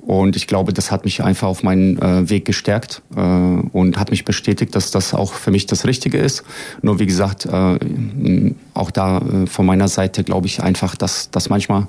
[0.07, 4.13] Und ich glaube, das hat mich einfach auf meinen äh, Weg gestärkt äh, und hat
[4.13, 6.45] mich bestätigt, dass das auch für mich das Richtige ist.
[6.81, 11.49] Nur wie gesagt, äh, auch da äh, von meiner Seite glaube ich einfach, dass, dass
[11.49, 11.89] manchmal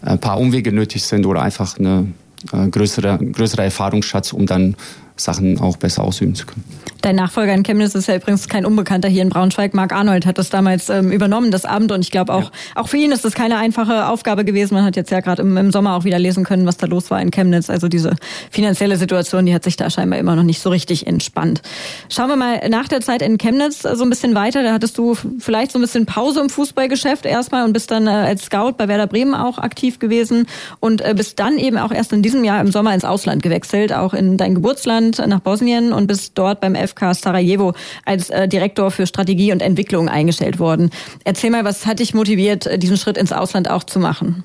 [0.00, 2.06] ein paar Umwege nötig sind oder einfach eine
[2.52, 4.74] äh, größere, größere Erfahrungsschatz, um dann
[5.18, 6.64] Sachen auch besser ausüben zu können.
[7.00, 9.72] Dein Nachfolger in Chemnitz ist ja übrigens kein Unbekannter hier in Braunschweig.
[9.72, 11.92] Marc Arnold hat das damals ähm, übernommen, das Abend.
[11.92, 12.50] Und ich glaube auch, ja.
[12.74, 14.74] auch für ihn ist das keine einfache Aufgabe gewesen.
[14.74, 17.10] Man hat jetzt ja gerade im, im, Sommer auch wieder lesen können, was da los
[17.10, 17.70] war in Chemnitz.
[17.70, 18.16] Also diese
[18.50, 21.62] finanzielle Situation, die hat sich da scheinbar immer noch nicht so richtig entspannt.
[22.08, 24.64] Schauen wir mal nach der Zeit in Chemnitz so ein bisschen weiter.
[24.64, 28.10] Da hattest du vielleicht so ein bisschen Pause im Fußballgeschäft erstmal und bist dann äh,
[28.10, 30.46] als Scout bei Werder Bremen auch aktiv gewesen
[30.80, 33.92] und äh, bist dann eben auch erst in diesem Jahr im Sommer ins Ausland gewechselt,
[33.92, 37.72] auch in dein Geburtsland nach Bosnien und bist dort beim FK Sarajevo
[38.04, 40.90] als äh, Direktor für Strategie und Entwicklung eingestellt worden.
[41.24, 44.44] Erzähl mal, was hat dich motiviert, diesen Schritt ins Ausland auch zu machen?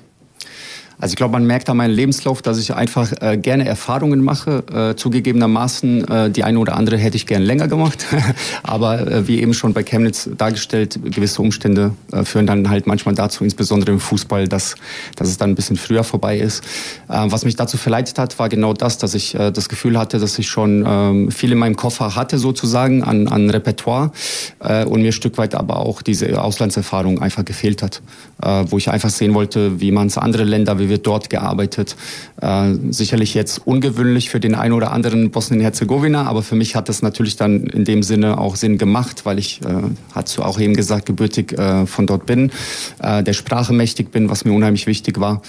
[0.98, 4.62] Also ich glaube, man merkt an meinem Lebenslauf, dass ich einfach äh, gerne Erfahrungen mache.
[4.72, 8.06] Äh, zugegebenermaßen, äh, die eine oder andere hätte ich gern länger gemacht.
[8.62, 13.14] Aber äh, wie eben schon bei Chemnitz dargestellt, gewisse Umstände äh, führen dann halt manchmal
[13.14, 14.76] dazu, insbesondere im Fußball, dass,
[15.16, 16.64] dass es dann ein bisschen früher vorbei ist.
[17.08, 20.18] Äh, was mich dazu verleitet hat, war genau das, dass ich äh, das Gefühl hatte,
[20.18, 20.86] dass ich schon
[21.28, 24.10] äh, viel in meinem Koffer hatte sozusagen an, an Repertoire
[24.60, 28.02] und mir ein Stück weit aber auch diese Auslandserfahrung einfach gefehlt hat,
[28.38, 31.96] wo ich einfach sehen wollte, wie man es andere Länder, wie wird dort gearbeitet.
[32.40, 37.02] Äh, sicherlich jetzt ungewöhnlich für den einen oder anderen Bosnien-Herzegowina, aber für mich hat das
[37.02, 39.66] natürlich dann in dem Sinne auch Sinn gemacht, weil ich, äh,
[40.14, 42.50] hast du auch eben gesagt, gebürtig äh, von dort bin,
[43.00, 45.42] äh, der Sprache mächtig bin, was mir unheimlich wichtig war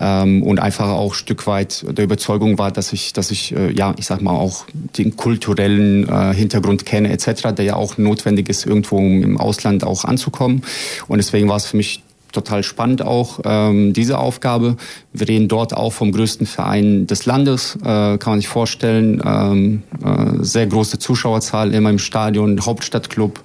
[0.00, 3.72] ähm, und einfach auch ein Stück weit der Überzeugung war, dass ich, dass ich, äh,
[3.72, 4.64] ja, ich sag mal auch
[4.96, 10.04] den kulturellen äh, Hintergrund kenne etc., der ja auch notwendig ist, irgendwo im Ausland auch
[10.04, 10.62] anzukommen.
[11.08, 14.76] Und deswegen war es für mich total spannend auch, ähm, diese Aufgabe.
[15.12, 19.22] Wir reden dort auch vom größten Verein des Landes, äh, kann man sich vorstellen.
[19.24, 23.40] Ähm, äh, sehr große Zuschauerzahl in meinem Stadion, Hauptstadtclub.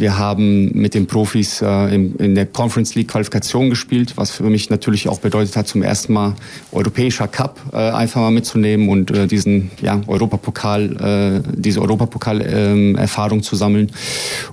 [0.00, 4.44] Wir haben mit den Profis äh, in, in, der Conference League Qualifikation gespielt, was für
[4.44, 6.34] mich natürlich auch bedeutet hat, zum ersten Mal
[6.72, 13.42] europäischer Cup äh, einfach mal mitzunehmen und äh, diesen ja, Europapokal, äh, diese Europapokal-Erfahrung ähm,
[13.42, 13.92] zu sammeln.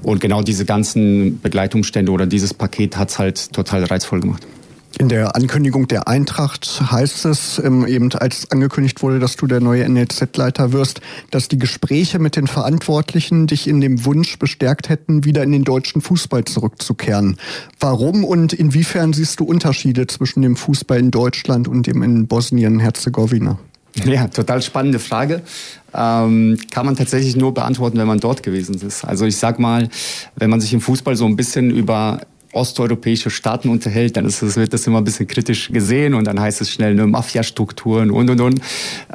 [0.03, 4.45] Und genau diese ganzen Begleitumstände oder dieses Paket hat es halt total reizvoll gemacht.
[4.99, 9.59] In der Ankündigung der Eintracht heißt es, ähm, eben als angekündigt wurde, dass du der
[9.61, 15.23] neue NLZ-Leiter wirst, dass die Gespräche mit den Verantwortlichen dich in dem Wunsch bestärkt hätten,
[15.23, 17.37] wieder in den deutschen Fußball zurückzukehren.
[17.79, 23.59] Warum und inwiefern siehst du Unterschiede zwischen dem Fußball in Deutschland und dem in Bosnien-Herzegowina?
[24.03, 25.41] Ja, total spannende Frage.
[25.93, 29.05] Ähm, kann man tatsächlich nur beantworten, wenn man dort gewesen ist.
[29.05, 29.89] Also ich sag mal,
[30.35, 32.21] wenn man sich im Fußball so ein bisschen über
[32.57, 36.39] osteuropäische Staaten unterhält, dann ist das, wird das immer ein bisschen kritisch gesehen und dann
[36.39, 38.61] heißt es schnell eine Mafia-Strukturen und und und.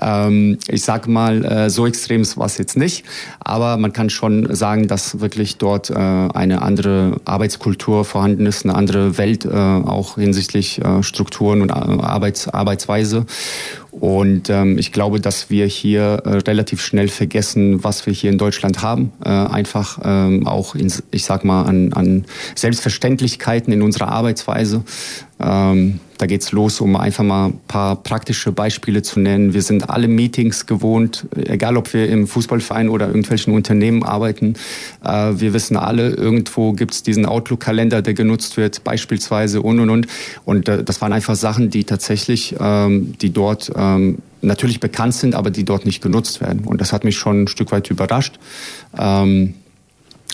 [0.00, 3.04] Ähm, ich sag mal, äh, so extrem war es jetzt nicht,
[3.40, 8.74] aber man kann schon sagen, dass wirklich dort äh, eine andere Arbeitskultur vorhanden ist, eine
[8.74, 13.26] andere Welt äh, auch hinsichtlich äh, Strukturen und äh, Arbeits Arbeitsweise.
[13.92, 18.38] Und ähm, ich glaube, dass wir hier äh, relativ schnell vergessen, was wir hier in
[18.38, 19.12] Deutschland haben.
[19.22, 22.24] Äh, einfach ähm, auch, in, ich sag mal, an, an
[22.54, 24.82] Selbstverständlichkeiten in unserer Arbeitsweise.
[25.42, 29.54] Ähm, da geht's los, um einfach mal ein paar praktische Beispiele zu nennen.
[29.54, 34.54] Wir sind alle Meetings gewohnt, egal ob wir im Fußballverein oder irgendwelchen Unternehmen arbeiten.
[35.04, 40.06] Äh, wir wissen alle, irgendwo gibt's diesen Outlook-Kalender, der genutzt wird, beispielsweise und und und.
[40.44, 45.34] Und äh, das waren einfach Sachen, die tatsächlich, ähm, die dort ähm, natürlich bekannt sind,
[45.34, 46.62] aber die dort nicht genutzt werden.
[46.64, 48.38] Und das hat mich schon ein Stück weit überrascht.
[48.96, 49.54] Ähm,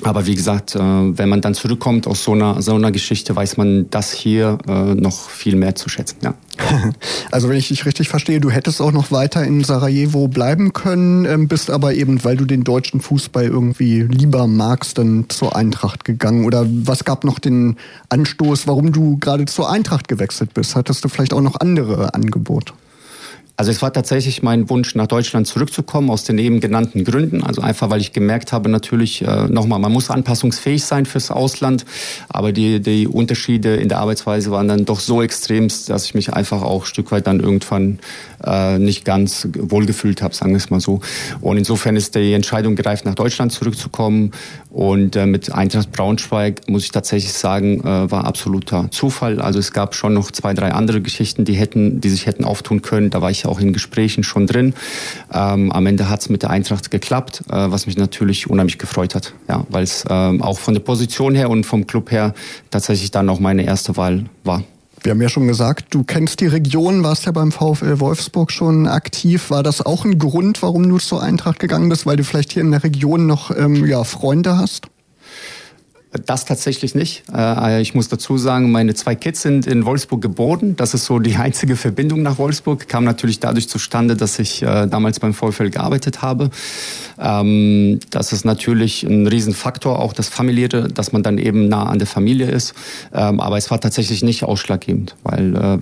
[0.05, 3.57] aber wie gesagt, äh, wenn man dann zurückkommt aus so einer, so einer Geschichte, weiß
[3.57, 6.19] man das hier äh, noch viel mehr zu schätzen.
[6.23, 6.35] Ja.
[7.31, 11.25] Also wenn ich dich richtig verstehe, du hättest auch noch weiter in Sarajevo bleiben können,
[11.27, 16.05] ähm, bist aber eben, weil du den deutschen Fußball irgendwie lieber magst, dann zur Eintracht
[16.05, 16.47] gegangen.
[16.47, 17.77] Oder was gab noch den
[18.09, 20.75] Anstoß, warum du gerade zur Eintracht gewechselt bist?
[20.75, 22.73] Hattest du vielleicht auch noch andere Angebote?
[23.59, 27.43] Also es war tatsächlich mein Wunsch, nach Deutschland zurückzukommen, aus den eben genannten Gründen.
[27.43, 31.85] Also einfach, weil ich gemerkt habe, natürlich, äh, nochmal, man muss anpassungsfähig sein fürs Ausland,
[32.29, 36.33] aber die, die Unterschiede in der Arbeitsweise waren dann doch so extrem, dass ich mich
[36.33, 37.99] einfach auch ein Stück weit dann irgendwann
[38.45, 41.01] äh, nicht ganz wohlgefühlt habe, sagen wir es mal so.
[41.41, 44.31] Und insofern ist die Entscheidung gereift, nach Deutschland zurückzukommen.
[44.71, 49.41] Und äh, mit Eintracht Braunschweig, muss ich tatsächlich sagen, äh, war absoluter Zufall.
[49.41, 52.83] Also es gab schon noch zwei, drei andere Geschichten, die, hätten, die sich hätten auftun
[52.83, 53.11] können.
[53.11, 54.75] Da war ich auch in Gesprächen schon drin.
[55.33, 59.15] Ähm, am Ende hat es mit der Eintracht geklappt, äh, was mich natürlich unheimlich gefreut
[59.15, 59.35] hat.
[59.49, 62.35] Ja, Weil es ähm, auch von der Position her und vom Club her
[62.71, 64.63] tatsächlich dann auch meine erste Wahl war.
[65.03, 68.89] Wir haben ja schon gesagt, du kennst die Region, warst ja beim VfL Wolfsburg schon
[68.89, 69.51] aktiv.
[69.51, 72.63] War das auch ein Grund, warum du zur Eintracht gegangen bist, weil du vielleicht hier
[72.63, 74.89] in der Region noch ähm, ja, Freunde hast?
[76.11, 77.25] Das tatsächlich nicht.
[77.35, 80.75] Äh, ich muss dazu sagen, meine zwei Kids sind in Wolfsburg geboren.
[80.75, 82.89] Das ist so die einzige Verbindung nach Wolfsburg.
[82.89, 86.51] Kam natürlich dadurch zustande, dass ich äh, damals beim VfL gearbeitet habe.
[87.19, 91.99] Ähm, das ist natürlich ein Riesenfaktor, auch das Familiäre, dass man dann eben nah an
[91.99, 92.75] der Familie ist.
[93.13, 95.79] Ähm, aber es war tatsächlich nicht ausschlaggebend, weil äh,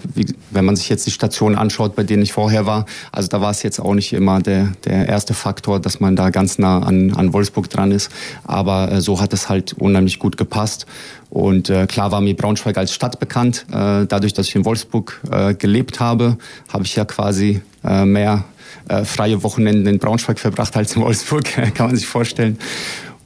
[0.50, 3.52] wenn man sich jetzt die Stationen anschaut, bei denen ich vorher war, also da war
[3.52, 7.14] es jetzt auch nicht immer der, der erste Faktor, dass man da ganz nah an,
[7.14, 8.10] an Wolfsburg dran ist.
[8.42, 10.86] Aber so hat es halt unheimlich unheimlich gut gepasst.
[11.30, 13.66] Und äh, klar war mir Braunschweig als Stadt bekannt.
[13.70, 16.38] Äh, dadurch, dass ich in Wolfsburg äh, gelebt habe,
[16.72, 18.44] habe ich ja quasi äh, mehr
[18.88, 22.58] äh, freie Wochenenden in Braunschweig verbracht als in Wolfsburg, kann man sich vorstellen.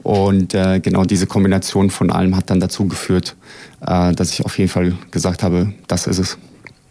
[0.03, 3.35] Und äh, genau diese Kombination von allem hat dann dazu geführt,
[3.85, 6.37] äh, dass ich auf jeden Fall gesagt habe, das ist es.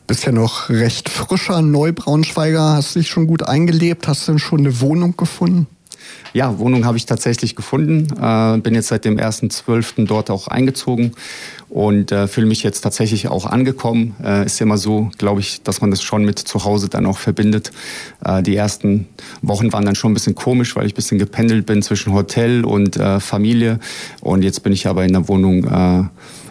[0.07, 4.81] Bist ja noch recht frischer Neubraunschweiger, hast dich schon gut eingelebt, hast du schon eine
[4.81, 5.67] Wohnung gefunden?
[6.33, 8.07] Ja, Wohnung habe ich tatsächlich gefunden.
[8.21, 10.07] Äh, bin jetzt seit dem 1.12.
[10.07, 11.13] dort auch eingezogen
[11.69, 14.15] und äh, fühle mich jetzt tatsächlich auch angekommen.
[14.23, 17.19] Äh, ist immer so, glaube ich, dass man das schon mit zu Hause dann auch
[17.19, 17.71] verbindet.
[18.25, 19.09] Äh, die ersten
[19.43, 22.65] Wochen waren dann schon ein bisschen komisch, weil ich ein bisschen gependelt bin zwischen Hotel
[22.65, 23.79] und äh, Familie.
[24.21, 26.05] Und jetzt bin ich aber in der Wohnung äh,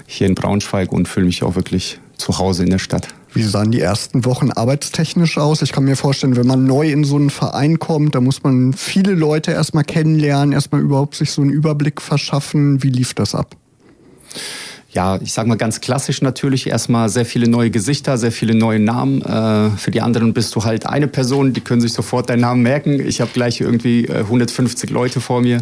[0.07, 3.07] hier in Braunschweig und fühle mich auch wirklich zu Hause in der Stadt.
[3.33, 5.61] Wie sahen die ersten Wochen arbeitstechnisch aus?
[5.61, 8.73] Ich kann mir vorstellen, wenn man neu in so einen Verein kommt, da muss man
[8.73, 12.81] viele Leute erstmal kennenlernen, erstmal überhaupt sich so einen Überblick verschaffen.
[12.81, 13.55] Wie lief das ab?
[14.91, 18.79] Ja, ich sag mal ganz klassisch natürlich erstmal sehr viele neue Gesichter, sehr viele neue
[18.79, 19.21] Namen.
[19.21, 22.63] Äh, für die anderen bist du halt eine Person, die können sich sofort deinen Namen
[22.63, 22.99] merken.
[22.99, 25.61] Ich habe gleich irgendwie äh, 150 Leute vor mir.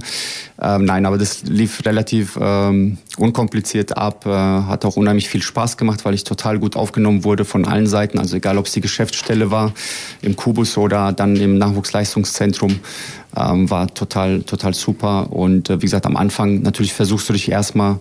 [0.62, 5.76] Ähm, nein, aber das lief relativ ähm, unkompliziert ab, äh, hat auch unheimlich viel Spaß
[5.76, 8.20] gemacht, weil ich total gut aufgenommen wurde von allen Seiten.
[8.20, 9.74] Also egal, ob es die Geschäftsstelle war
[10.22, 12.80] im Kubus oder dann im Nachwuchsleistungszentrum.
[13.36, 15.34] Ähm, war total, total super.
[15.34, 18.00] Und äh, wie gesagt, am Anfang natürlich versuchst du dich erstmal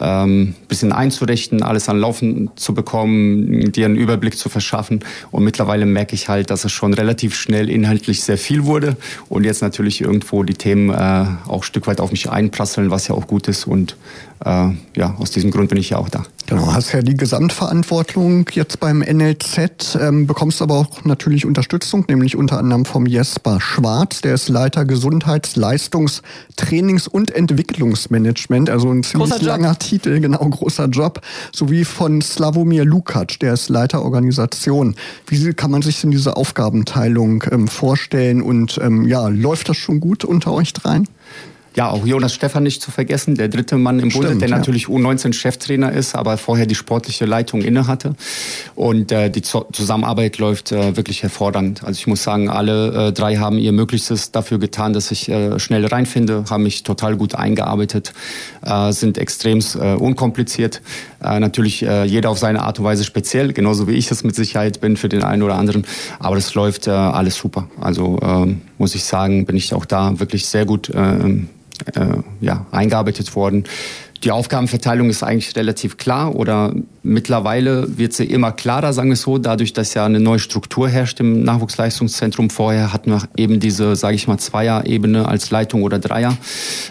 [0.00, 5.00] ähm, bisschen einzurichten, alles an Laufen zu bekommen, dir einen Überblick zu verschaffen.
[5.30, 8.96] Und mittlerweile merke ich halt, dass es schon relativ schnell inhaltlich sehr viel wurde
[9.28, 13.08] und jetzt natürlich irgendwo die Themen äh, auch ein Stück weit auf mich einprasseln, was
[13.08, 13.66] ja auch gut ist.
[13.66, 13.96] Und
[14.44, 16.24] äh, ja, aus diesem Grund bin ich ja auch da.
[16.50, 22.34] Genau, hast ja die Gesamtverantwortung jetzt beim NLZ, ähm, bekommst aber auch natürlich Unterstützung, nämlich
[22.34, 26.22] unter anderem vom Jesper Schwarz, der ist Leiter Gesundheits-, Leistungs-,
[26.56, 31.20] Trainings- und Entwicklungsmanagement, also ein ziemlich langer Titel, genau, großer Job,
[31.54, 34.96] sowie von Slavomir Lukac, der ist Leiter Organisation.
[35.28, 40.00] Wie kann man sich denn diese Aufgabenteilung ähm, vorstellen und ähm, ja, läuft das schon
[40.00, 41.06] gut unter euch dreien?
[41.76, 44.56] Ja, auch Jonas Stefan nicht zu vergessen, der dritte Mann im Bunde, der ja.
[44.56, 48.16] natürlich U19-Cheftrainer ist, aber vorher die sportliche Leitung innehatte.
[48.74, 51.84] Und äh, die Zusammenarbeit läuft äh, wirklich hervorragend.
[51.84, 55.60] Also ich muss sagen, alle äh, drei haben ihr Möglichstes dafür getan, dass ich äh,
[55.60, 58.14] schnell reinfinde, haben mich total gut eingearbeitet,
[58.62, 60.82] äh, sind extrem äh, unkompliziert.
[61.22, 64.34] Äh, natürlich äh, jeder auf seine Art und Weise speziell, genauso wie ich es mit
[64.34, 65.84] Sicherheit bin für den einen oder anderen.
[66.18, 67.68] Aber das läuft äh, alles super.
[67.80, 71.44] Also äh, muss ich sagen, bin ich auch da wirklich sehr gut äh,
[71.94, 73.64] äh, ja, eingearbeitet worden.
[74.22, 79.22] Die Aufgabenverteilung ist eigentlich relativ klar oder mittlerweile wird sie immer klarer, sagen wir es
[79.22, 82.50] so, dadurch, dass ja eine neue Struktur herrscht im Nachwuchsleistungszentrum.
[82.50, 86.36] Vorher hatten wir eben diese, sage ich mal, Zweier-Ebene als Leitung oder Dreier.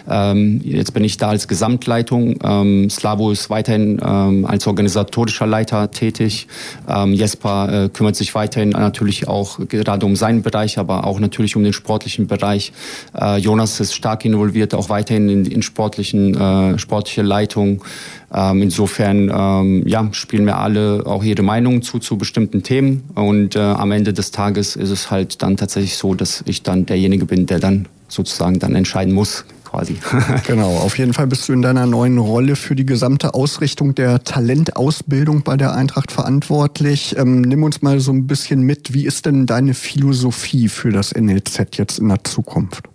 [0.08, 2.36] Ähm, jetzt bin ich da als Gesamtleitung.
[2.42, 6.48] Ähm, Slavo ist weiterhin ähm, als organisatorischer Leiter tätig.
[6.88, 11.54] Ähm, Jesper äh, kümmert sich weiterhin natürlich auch gerade um seinen Bereich, aber auch natürlich
[11.54, 12.72] um den sportlichen Bereich.
[13.16, 17.84] Äh, Jonas ist stark involviert, auch weiterhin in, in sportlichen, äh, sportliche fachliche Leitung.
[18.32, 23.02] Ähm, insofern ähm, ja, spielen mir alle auch ihre Meinung zu zu bestimmten Themen.
[23.14, 26.86] Und äh, am Ende des Tages ist es halt dann tatsächlich so, dass ich dann
[26.86, 29.96] derjenige bin, der dann sozusagen dann entscheiden muss, quasi.
[30.46, 34.22] genau, auf jeden Fall bist du in deiner neuen Rolle für die gesamte Ausrichtung der
[34.22, 37.16] Talentausbildung bei der Eintracht verantwortlich.
[37.16, 41.14] Ähm, nimm uns mal so ein bisschen mit, wie ist denn deine Philosophie für das
[41.14, 42.89] NLZ jetzt in der Zukunft?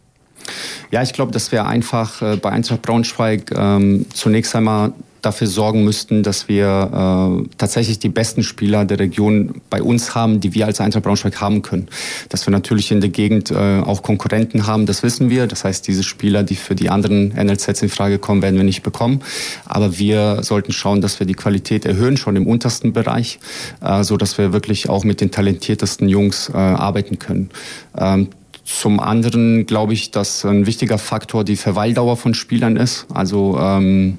[0.92, 4.94] Ja, ich glaube, dass wir einfach äh, bei Eintracht Braunschweig ähm, zunächst einmal
[5.26, 10.40] dafür sorgen müssten, dass wir äh, tatsächlich die besten Spieler der Region bei uns haben,
[10.40, 11.88] die wir als Eintracht Braunschweig haben können.
[12.30, 15.48] Dass wir natürlich in der Gegend äh, auch Konkurrenten haben, das wissen wir.
[15.48, 18.84] Das heißt, diese Spieler, die für die anderen NLZs in Frage kommen, werden wir nicht
[18.84, 19.22] bekommen.
[19.66, 23.40] Aber wir sollten schauen, dass wir die Qualität erhöhen, schon im untersten Bereich,
[23.82, 27.50] äh, so dass wir wirklich auch mit den talentiertesten Jungs äh, arbeiten können.
[27.98, 28.30] Ähm,
[28.66, 33.06] zum anderen glaube ich, dass ein wichtiger Faktor die Verweildauer von Spielern ist.
[33.14, 34.18] Also ähm,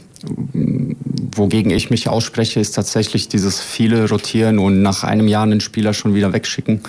[1.35, 5.93] wogegen ich mich ausspreche, ist tatsächlich dieses viele rotieren und nach einem Jahr einen Spieler
[5.93, 6.81] schon wieder wegschicken,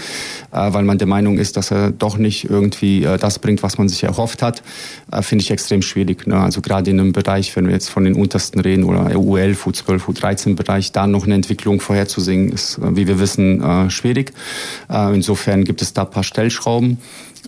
[0.51, 3.77] äh, weil man der Meinung ist, dass er doch nicht irgendwie äh, das bringt, was
[3.77, 4.63] man sich erhofft hat,
[5.11, 6.27] äh, finde ich extrem schwierig.
[6.27, 6.39] Ne?
[6.39, 10.01] Also gerade in einem Bereich, wenn wir jetzt von den untersten reden oder U11, U12,
[10.01, 14.33] U13 Bereich, da noch eine Entwicklung vorherzusehen, ist, wie wir wissen, schwierig.
[14.89, 16.97] Insofern gibt es da ein paar Stellschrauben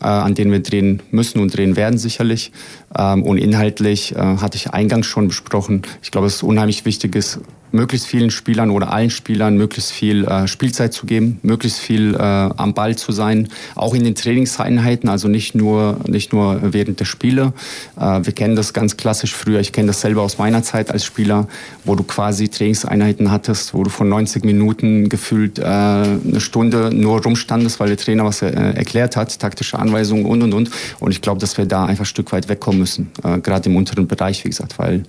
[0.05, 2.51] an denen wir drehen müssen und drehen werden sicherlich.
[2.97, 5.83] Ähm, und inhaltlich äh, hatte ich eingangs schon besprochen.
[6.01, 7.39] Ich glaube, es ist unheimlich wichtig ist,
[7.71, 12.19] möglichst vielen Spielern oder allen Spielern möglichst viel äh, Spielzeit zu geben, möglichst viel äh,
[12.19, 17.05] am Ball zu sein, auch in den Trainingseinheiten, also nicht nur nicht nur während der
[17.05, 17.53] Spiele.
[17.99, 19.59] Äh, wir kennen das ganz klassisch früher.
[19.59, 21.47] Ich kenne das selber aus meiner Zeit als Spieler,
[21.85, 27.21] wo du quasi Trainingseinheiten hattest, wo du von 90 Minuten gefühlt äh, eine Stunde nur
[27.23, 30.69] rumstandest, weil der Trainer was äh, erklärt hat, taktische Anweisungen und und und.
[30.99, 33.75] Und ich glaube, dass wir da einfach ein Stück weit wegkommen müssen, äh, gerade im
[33.75, 35.03] unteren Bereich, wie gesagt, weil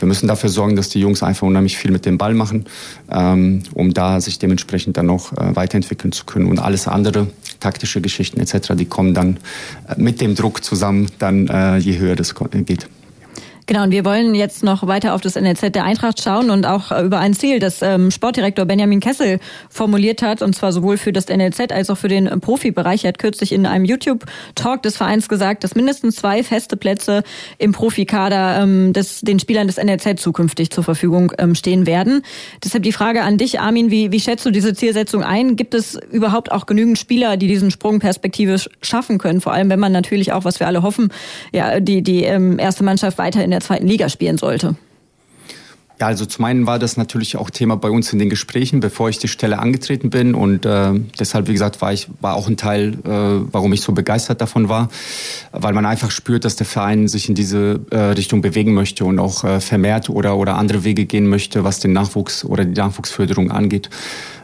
[0.00, 2.66] wir müssen dafür sorgen, dass die Jungs einfach unheimlich viel mit dem Ball machen,
[3.10, 6.46] ähm, um da sich dementsprechend dann noch äh, weiterentwickeln zu können.
[6.46, 7.28] Und alles andere,
[7.60, 9.38] taktische Geschichten etc., die kommen dann
[9.88, 12.88] äh, mit dem Druck zusammen, dann äh, je höher das geht.
[13.66, 16.90] Genau, und wir wollen jetzt noch weiter auf das NLZ der Eintracht schauen und auch
[17.00, 19.38] über ein Ziel, das ähm, Sportdirektor Benjamin Kessel
[19.70, 23.04] formuliert hat, und zwar sowohl für das NLZ als auch für den äh, Profibereich.
[23.04, 27.22] Er hat kürzlich in einem YouTube-Talk des Vereins gesagt, dass mindestens zwei feste Plätze
[27.56, 32.20] im Profikader ähm, des, den Spielern des NLZ zukünftig zur Verfügung ähm, stehen werden.
[32.62, 35.56] Deshalb die Frage an dich, Armin, wie, wie schätzt du diese Zielsetzung ein?
[35.56, 39.40] Gibt es überhaupt auch genügend Spieler, die diesen Sprung perspektivisch schaffen können?
[39.40, 41.08] Vor allem, wenn man natürlich auch, was wir alle hoffen,
[41.50, 44.76] ja, die, die ähm, erste Mannschaft weiter in der zweiten Liga spielen sollte?
[46.00, 49.10] Ja, also zum einen war das natürlich auch Thema bei uns in den Gesprächen, bevor
[49.10, 52.56] ich die Stelle angetreten bin und äh, deshalb, wie gesagt, war ich war auch ein
[52.56, 54.88] Teil, äh, warum ich so begeistert davon war,
[55.52, 59.20] weil man einfach spürt, dass der Verein sich in diese äh, Richtung bewegen möchte und
[59.20, 63.52] auch äh, vermehrt oder oder andere Wege gehen möchte, was den Nachwuchs oder die Nachwuchsförderung
[63.52, 63.88] angeht.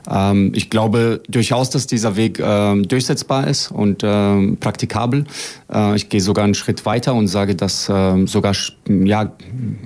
[0.08, 5.24] Ähm, ich glaube durchaus, dass dieser Weg äh, durchsetzbar ist und äh, praktikabel.
[5.72, 8.54] Äh, ich gehe sogar einen Schritt weiter und sage, dass äh, sogar
[8.88, 9.32] ja,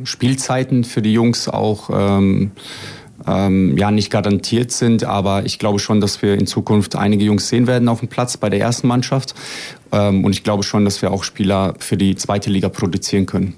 [0.04, 2.52] Spielzeiten für die Jungs auch ähm,
[3.26, 7.48] ähm, ja nicht garantiert sind, aber ich glaube schon, dass wir in Zukunft einige Jungs
[7.48, 9.34] sehen werden auf dem Platz bei der ersten Mannschaft.
[9.92, 13.54] Ähm, und ich glaube schon, dass wir auch Spieler für die zweite Liga produzieren können.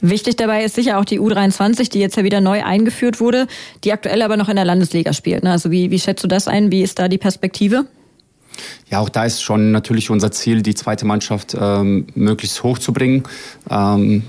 [0.00, 3.46] Wichtig dabei ist sicher auch die U23, die jetzt ja wieder neu eingeführt wurde,
[3.84, 5.42] die aktuell aber noch in der Landesliga spielt.
[5.42, 5.50] Ne?
[5.50, 6.70] Also wie, wie schätzt du das ein?
[6.70, 7.86] Wie ist da die Perspektive?
[8.90, 12.92] Ja, auch da ist schon natürlich unser Ziel, die zweite Mannschaft ähm, möglichst hoch zu
[12.92, 13.24] bringen.
[13.70, 14.22] Ähm,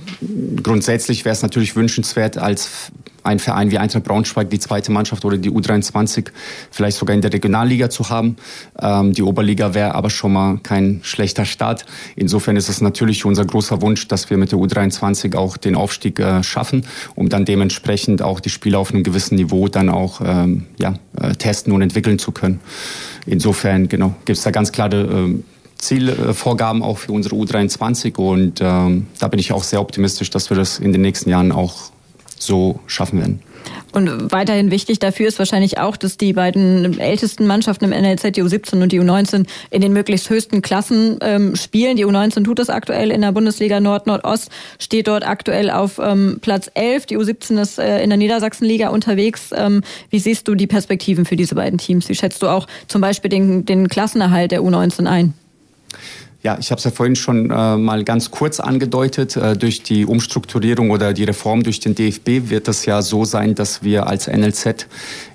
[0.61, 2.91] grundsätzlich wäre es natürlich wünschenswert, als
[3.23, 6.27] ein Verein wie Eintracht Braunschweig die zweite Mannschaft oder die U23
[6.71, 8.37] vielleicht sogar in der Regionalliga zu haben.
[8.81, 11.85] Ähm, die Oberliga wäre aber schon mal kein schlechter Start.
[12.15, 16.19] Insofern ist es natürlich unser großer Wunsch, dass wir mit der U23 auch den Aufstieg
[16.19, 20.65] äh, schaffen, um dann dementsprechend auch die Spieler auf einem gewissen Niveau dann auch ähm,
[20.77, 22.59] ja, äh, testen und entwickeln zu können.
[23.25, 25.43] Insofern genau gibt es da ganz klare äh,
[25.79, 30.57] Zielvorgaben auch für unsere U23 und ähm, da bin ich auch sehr optimistisch, dass wir
[30.57, 31.91] das in den nächsten Jahren auch
[32.39, 33.41] so schaffen werden.
[33.91, 38.43] Und weiterhin wichtig dafür ist wahrscheinlich auch, dass die beiden ältesten Mannschaften im NLZ, die
[38.43, 41.97] U17 und die U19, in den möglichst höchsten Klassen ähm, spielen.
[41.97, 46.69] Die U19 tut das aktuell in der Bundesliga Nord-Nordost, steht dort aktuell auf ähm, Platz
[46.73, 47.07] 11.
[47.07, 49.49] Die U17 ist äh, in der Niedersachsenliga unterwegs.
[49.55, 52.09] Ähm, wie siehst du die Perspektiven für diese beiden Teams?
[52.09, 55.33] Wie schätzt du auch zum Beispiel den, den Klassenerhalt der U19 ein?
[56.41, 59.35] Ja, ich habe es ja vorhin schon äh, mal ganz kurz angedeutet.
[59.35, 63.55] Äh, durch die Umstrukturierung oder die Reform durch den DFB wird es ja so sein,
[63.55, 64.87] dass wir als NLZ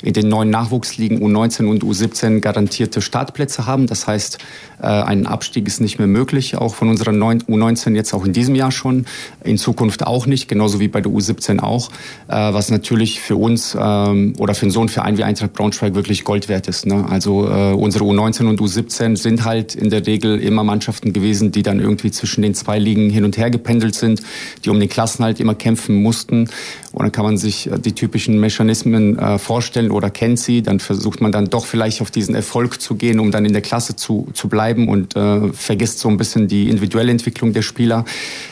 [0.03, 3.87] in den neuen Nachwuchsligen U19 und U17 garantierte Startplätze haben.
[3.87, 4.39] Das heißt,
[4.81, 8.55] äh, ein Abstieg ist nicht mehr möglich, auch von unserer U19 jetzt auch in diesem
[8.55, 9.05] Jahr schon,
[9.45, 11.91] in Zukunft auch nicht, genauso wie bei der U17 auch,
[12.29, 16.25] äh, was natürlich für uns ähm, oder für so einen Verein wie Eintracht Braunschweig wirklich
[16.25, 16.87] Gold wert ist.
[16.87, 17.05] Ne?
[17.11, 21.51] Also äh, unsere U19 und U17 sind halt in der Regel immer Mannschaften, Mannschaften gewesen,
[21.51, 24.23] die dann irgendwie zwischen den zwei Ligen hin und her gependelt sind,
[24.65, 26.49] die um den Klassenhalt immer kämpfen mussten.
[26.93, 30.63] Und dann kann man sich äh, die typischen Mechanismen äh, vorstellen oder kennt sie.
[30.63, 33.63] Dann versucht man dann doch vielleicht auf diesen Erfolg zu gehen, um dann in der
[33.63, 38.05] Klasse zu, zu bleiben und äh, vergisst so ein bisschen die individuelle Entwicklung der Spieler.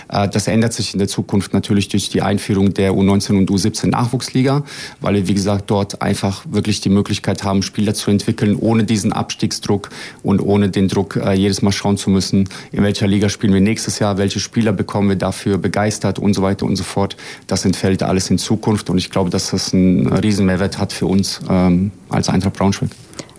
[0.09, 3.87] Äh, das ändert sich in der Zukunft natürlich durch die Einführung der U19 und U17
[3.89, 4.65] Nachwuchsliga,
[5.01, 9.13] weil wir, wie gesagt, dort einfach wirklich die Möglichkeit haben, Spieler zu entwickeln, ohne diesen
[9.13, 9.91] Abstiegsdruck
[10.23, 13.99] und ohne den Druck, jedes Mal schauen zu müssen, in welcher Liga spielen wir nächstes
[13.99, 17.17] Jahr, welche Spieler bekommen wir dafür begeistert und so weiter und so fort.
[17.47, 21.07] Das entfällt alles in Zukunft und ich glaube, dass das einen riesen Mehrwert hat für
[21.07, 22.91] uns ähm, als Eintracht Braunschweig.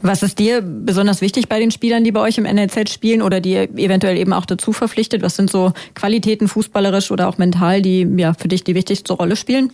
[0.01, 3.39] Was ist dir besonders wichtig bei den Spielern, die bei euch im NLZ spielen oder
[3.39, 5.21] die eventuell eben auch dazu verpflichtet?
[5.21, 9.37] Was sind so Qualitäten fußballerisch oder auch mental, die ja für dich die wichtigste Rolle
[9.37, 9.71] spielen?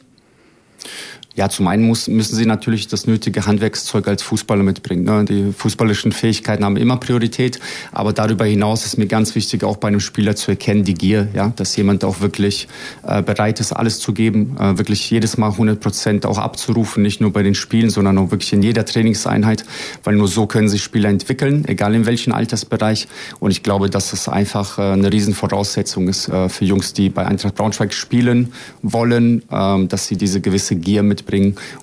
[1.39, 5.05] Ja, zum einen muss, müssen sie natürlich das nötige Handwerkszeug als Fußballer mitbringen.
[5.05, 5.23] Ne?
[5.23, 7.61] Die fußballerischen Fähigkeiten haben immer Priorität,
[7.93, 11.29] aber darüber hinaus ist mir ganz wichtig, auch bei einem Spieler zu erkennen, die Gier,
[11.33, 12.67] ja, dass jemand auch wirklich
[13.07, 17.21] äh, bereit ist, alles zu geben, äh, wirklich jedes Mal 100 Prozent auch abzurufen, nicht
[17.21, 19.63] nur bei den Spielen, sondern auch wirklich in jeder Trainingseinheit,
[20.03, 23.07] weil nur so können sich Spieler entwickeln, egal in welchem Altersbereich.
[23.39, 27.25] Und ich glaube, dass es einfach äh, eine Riesenvoraussetzung ist äh, für Jungs, die bei
[27.25, 31.28] Eintracht Braunschweig spielen wollen, ähm, dass sie diese gewisse Gier mitbringen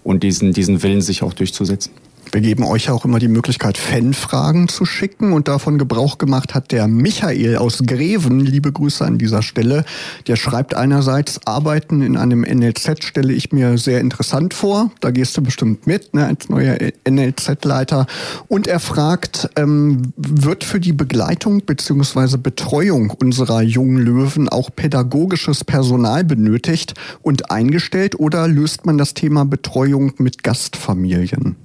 [0.03, 1.93] und diesen, diesen Willen, sich auch durchzusetzen.
[2.33, 6.73] Wir geben euch auch immer die Möglichkeit, Fanfragen zu schicken und davon Gebrauch gemacht hat
[6.73, 8.41] der Michael aus Greven.
[8.41, 9.85] Liebe Grüße an dieser Stelle.
[10.27, 14.91] Der schreibt einerseits, Arbeiten in einem NLZ stelle ich mir sehr interessant vor.
[15.01, 16.77] Da gehst du bestimmt mit, ne, als neuer
[17.09, 18.07] NLZ-Leiter.
[18.49, 22.39] Und er fragt, ähm, wird für die Begleitung bzw.
[22.39, 29.45] Betreuung unserer jungen Löwen auch pädagogisches Personal benötigt und eingestellt oder löst man das Thema
[29.45, 31.57] Betreuung mit Gastfamilien?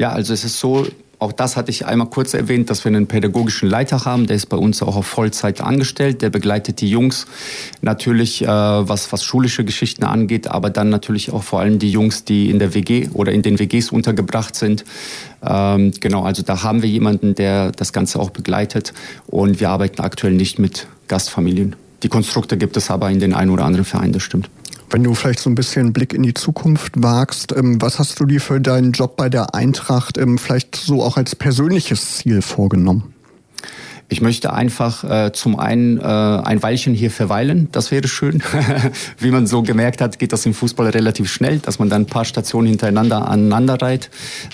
[0.00, 0.86] Ja, also es ist so,
[1.18, 4.46] auch das hatte ich einmal kurz erwähnt, dass wir einen pädagogischen Leiter haben, der ist
[4.46, 7.26] bei uns auch auf Vollzeit angestellt, der begleitet die Jungs
[7.82, 12.24] natürlich, äh, was, was schulische Geschichten angeht, aber dann natürlich auch vor allem die Jungs,
[12.24, 14.86] die in der WG oder in den WGs untergebracht sind.
[15.46, 18.94] Ähm, genau, also da haben wir jemanden, der das Ganze auch begleitet
[19.26, 21.76] und wir arbeiten aktuell nicht mit Gastfamilien.
[22.02, 24.48] Die Konstrukte gibt es aber in den einen oder anderen Vereinen, das stimmt.
[24.90, 28.26] Wenn du vielleicht so ein bisschen Blick in die Zukunft wagst, ähm, was hast du
[28.26, 33.14] dir für deinen Job bei der Eintracht ähm, vielleicht so auch als persönliches Ziel vorgenommen?
[34.12, 38.42] Ich möchte einfach äh, zum einen äh, ein Weilchen hier verweilen, das wäre schön.
[39.18, 42.06] Wie man so gemerkt hat, geht das im Fußball relativ schnell, dass man dann ein
[42.06, 44.10] paar Stationen hintereinander aneinander reiht.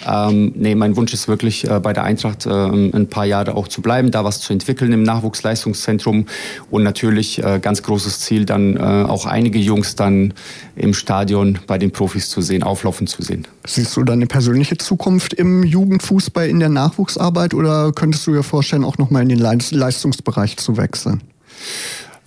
[0.07, 3.67] Ähm, nee, mein Wunsch ist wirklich äh, bei der Eintracht äh, ein paar Jahre auch
[3.67, 6.27] zu bleiben, da was zu entwickeln im Nachwuchsleistungszentrum
[6.71, 10.35] und natürlich äh, ganz großes Ziel dann äh, auch einige Jungs dann
[10.77, 13.47] im Stadion bei den Profis zu sehen, auflaufen zu sehen.
[13.67, 18.85] Siehst du deine persönliche Zukunft im Jugendfußball in der Nachwuchsarbeit oder könntest du dir vorstellen,
[18.85, 21.23] auch nochmal in den Leistungsbereich zu wechseln?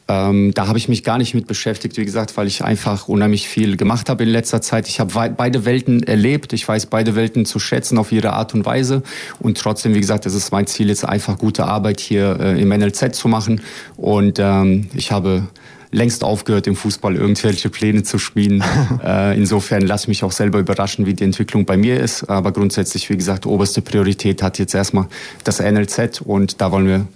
[0.09, 3.47] Ähm, da habe ich mich gar nicht mit beschäftigt, wie gesagt, weil ich einfach unheimlich
[3.47, 4.89] viel gemacht habe in letzter Zeit.
[4.89, 6.51] Ich habe beide Welten erlebt.
[6.51, 9.03] Ich weiß beide Welten zu schätzen auf ihre Art und Weise.
[9.39, 12.70] Und trotzdem, wie gesagt, es ist mein Ziel, jetzt einfach gute Arbeit hier äh, im
[12.70, 13.61] NLZ zu machen.
[13.97, 15.47] Und ähm, ich habe
[15.91, 18.63] längst aufgehört, im Fußball irgendwelche Pläne zu spielen.
[19.03, 22.29] äh, insofern lasse ich mich auch selber überraschen, wie die Entwicklung bei mir ist.
[22.29, 25.07] Aber grundsätzlich, wie gesagt, oberste Priorität hat jetzt erstmal
[25.43, 27.07] das NLZ und da wollen wir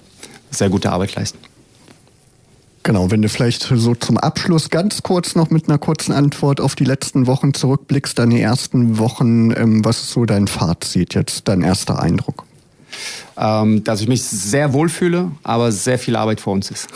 [0.49, 1.39] sehr gute Arbeit leisten.
[2.85, 6.75] Genau, wenn du vielleicht so zum Abschluss ganz kurz noch mit einer kurzen Antwort auf
[6.75, 11.61] die letzten Wochen zurückblickst, deine ersten Wochen, ähm, was ist so dein Fazit jetzt, dein
[11.61, 12.43] erster Eindruck?
[13.37, 16.89] Ähm, dass ich mich sehr wohl fühle, aber sehr viel Arbeit vor uns ist.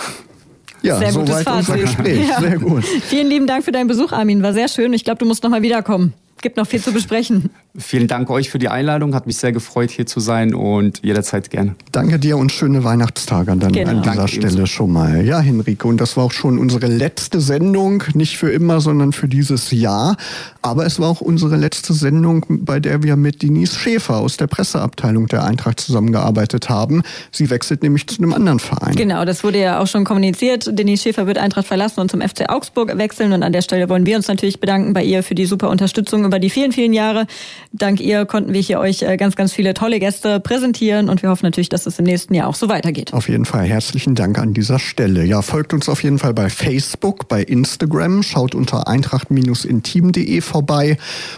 [0.87, 1.69] Ja, sehr gutes Fazit.
[1.69, 2.27] unser Gespräch.
[2.27, 2.41] Ja.
[2.41, 2.83] Sehr gut.
[2.83, 4.43] Vielen lieben Dank für deinen Besuch, Armin.
[4.43, 4.93] War sehr schön.
[4.93, 7.49] Ich glaube, du musst noch mal wiederkommen gibt noch viel zu besprechen.
[7.79, 9.13] Vielen Dank euch für die Einladung.
[9.13, 11.75] Hat mich sehr gefreut, hier zu sein und jederzeit gerne.
[11.91, 13.91] Danke dir und schöne Weihnachtstage dann genau.
[13.91, 14.65] an dieser Danke Stelle ebenso.
[14.65, 15.23] schon mal.
[15.23, 18.03] Ja, Henrike, und das war auch schon unsere letzte Sendung.
[18.15, 20.17] Nicht für immer, sondern für dieses Jahr.
[20.63, 24.47] Aber es war auch unsere letzte Sendung, bei der wir mit Denise Schäfer aus der
[24.47, 27.03] Presseabteilung der Eintracht zusammengearbeitet haben.
[27.31, 28.95] Sie wechselt nämlich zu einem anderen Verein.
[28.95, 30.67] Genau, das wurde ja auch schon kommuniziert.
[30.77, 33.33] Denise Schäfer wird Eintracht verlassen und zum FC Augsburg wechseln.
[33.33, 36.25] Und an der Stelle wollen wir uns natürlich bedanken bei ihr für die super Unterstützung
[36.27, 37.27] über die vielen, vielen Jahre.
[37.71, 41.29] Dank ihr konnten wir hier euch äh, ganz, ganz viele tolle Gäste präsentieren und wir
[41.29, 43.13] hoffen natürlich, dass es im nächsten Jahr auch so weitergeht.
[43.13, 45.23] Auf jeden Fall herzlichen Dank an dieser Stelle.
[45.23, 50.97] Ja, folgt uns auf jeden Fall bei Facebook, bei Instagram, schaut unter eintracht-intim.de vorbei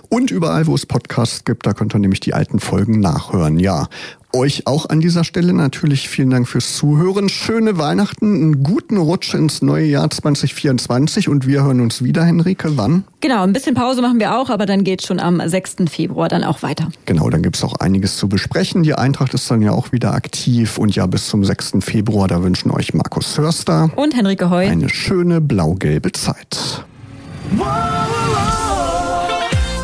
[0.10, 3.60] und überall, wo es Podcasts gibt, da könnt ihr nämlich die alten Folgen nachhören.
[3.60, 3.88] Ja,
[4.34, 7.30] euch auch an dieser Stelle natürlich vielen Dank fürs Zuhören.
[7.30, 12.78] Schöne Weihnachten, einen guten Rutsch ins neue Jahr 2024 und wir hören uns wieder, Henrike.
[12.78, 13.04] Wann?
[13.22, 15.78] Genau, ein bisschen Pause machen wir auch, aber dann geht schon am 6.
[15.90, 16.90] Februar dann auch weiter.
[17.06, 18.84] Genau, dann gibt es auch einiges zu besprechen.
[18.84, 21.78] Die Eintracht ist dann ja auch wieder aktiv und ja, bis zum 6.
[21.82, 26.86] Februar, da wünschen euch Markus Hörster und Henrike Heu eine schöne blau-gelbe Zeit.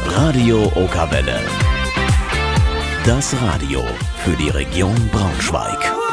[0.07, 1.39] Radio Okawelle.
[3.05, 3.83] Das Radio
[4.23, 6.04] für die Region Braunschweig.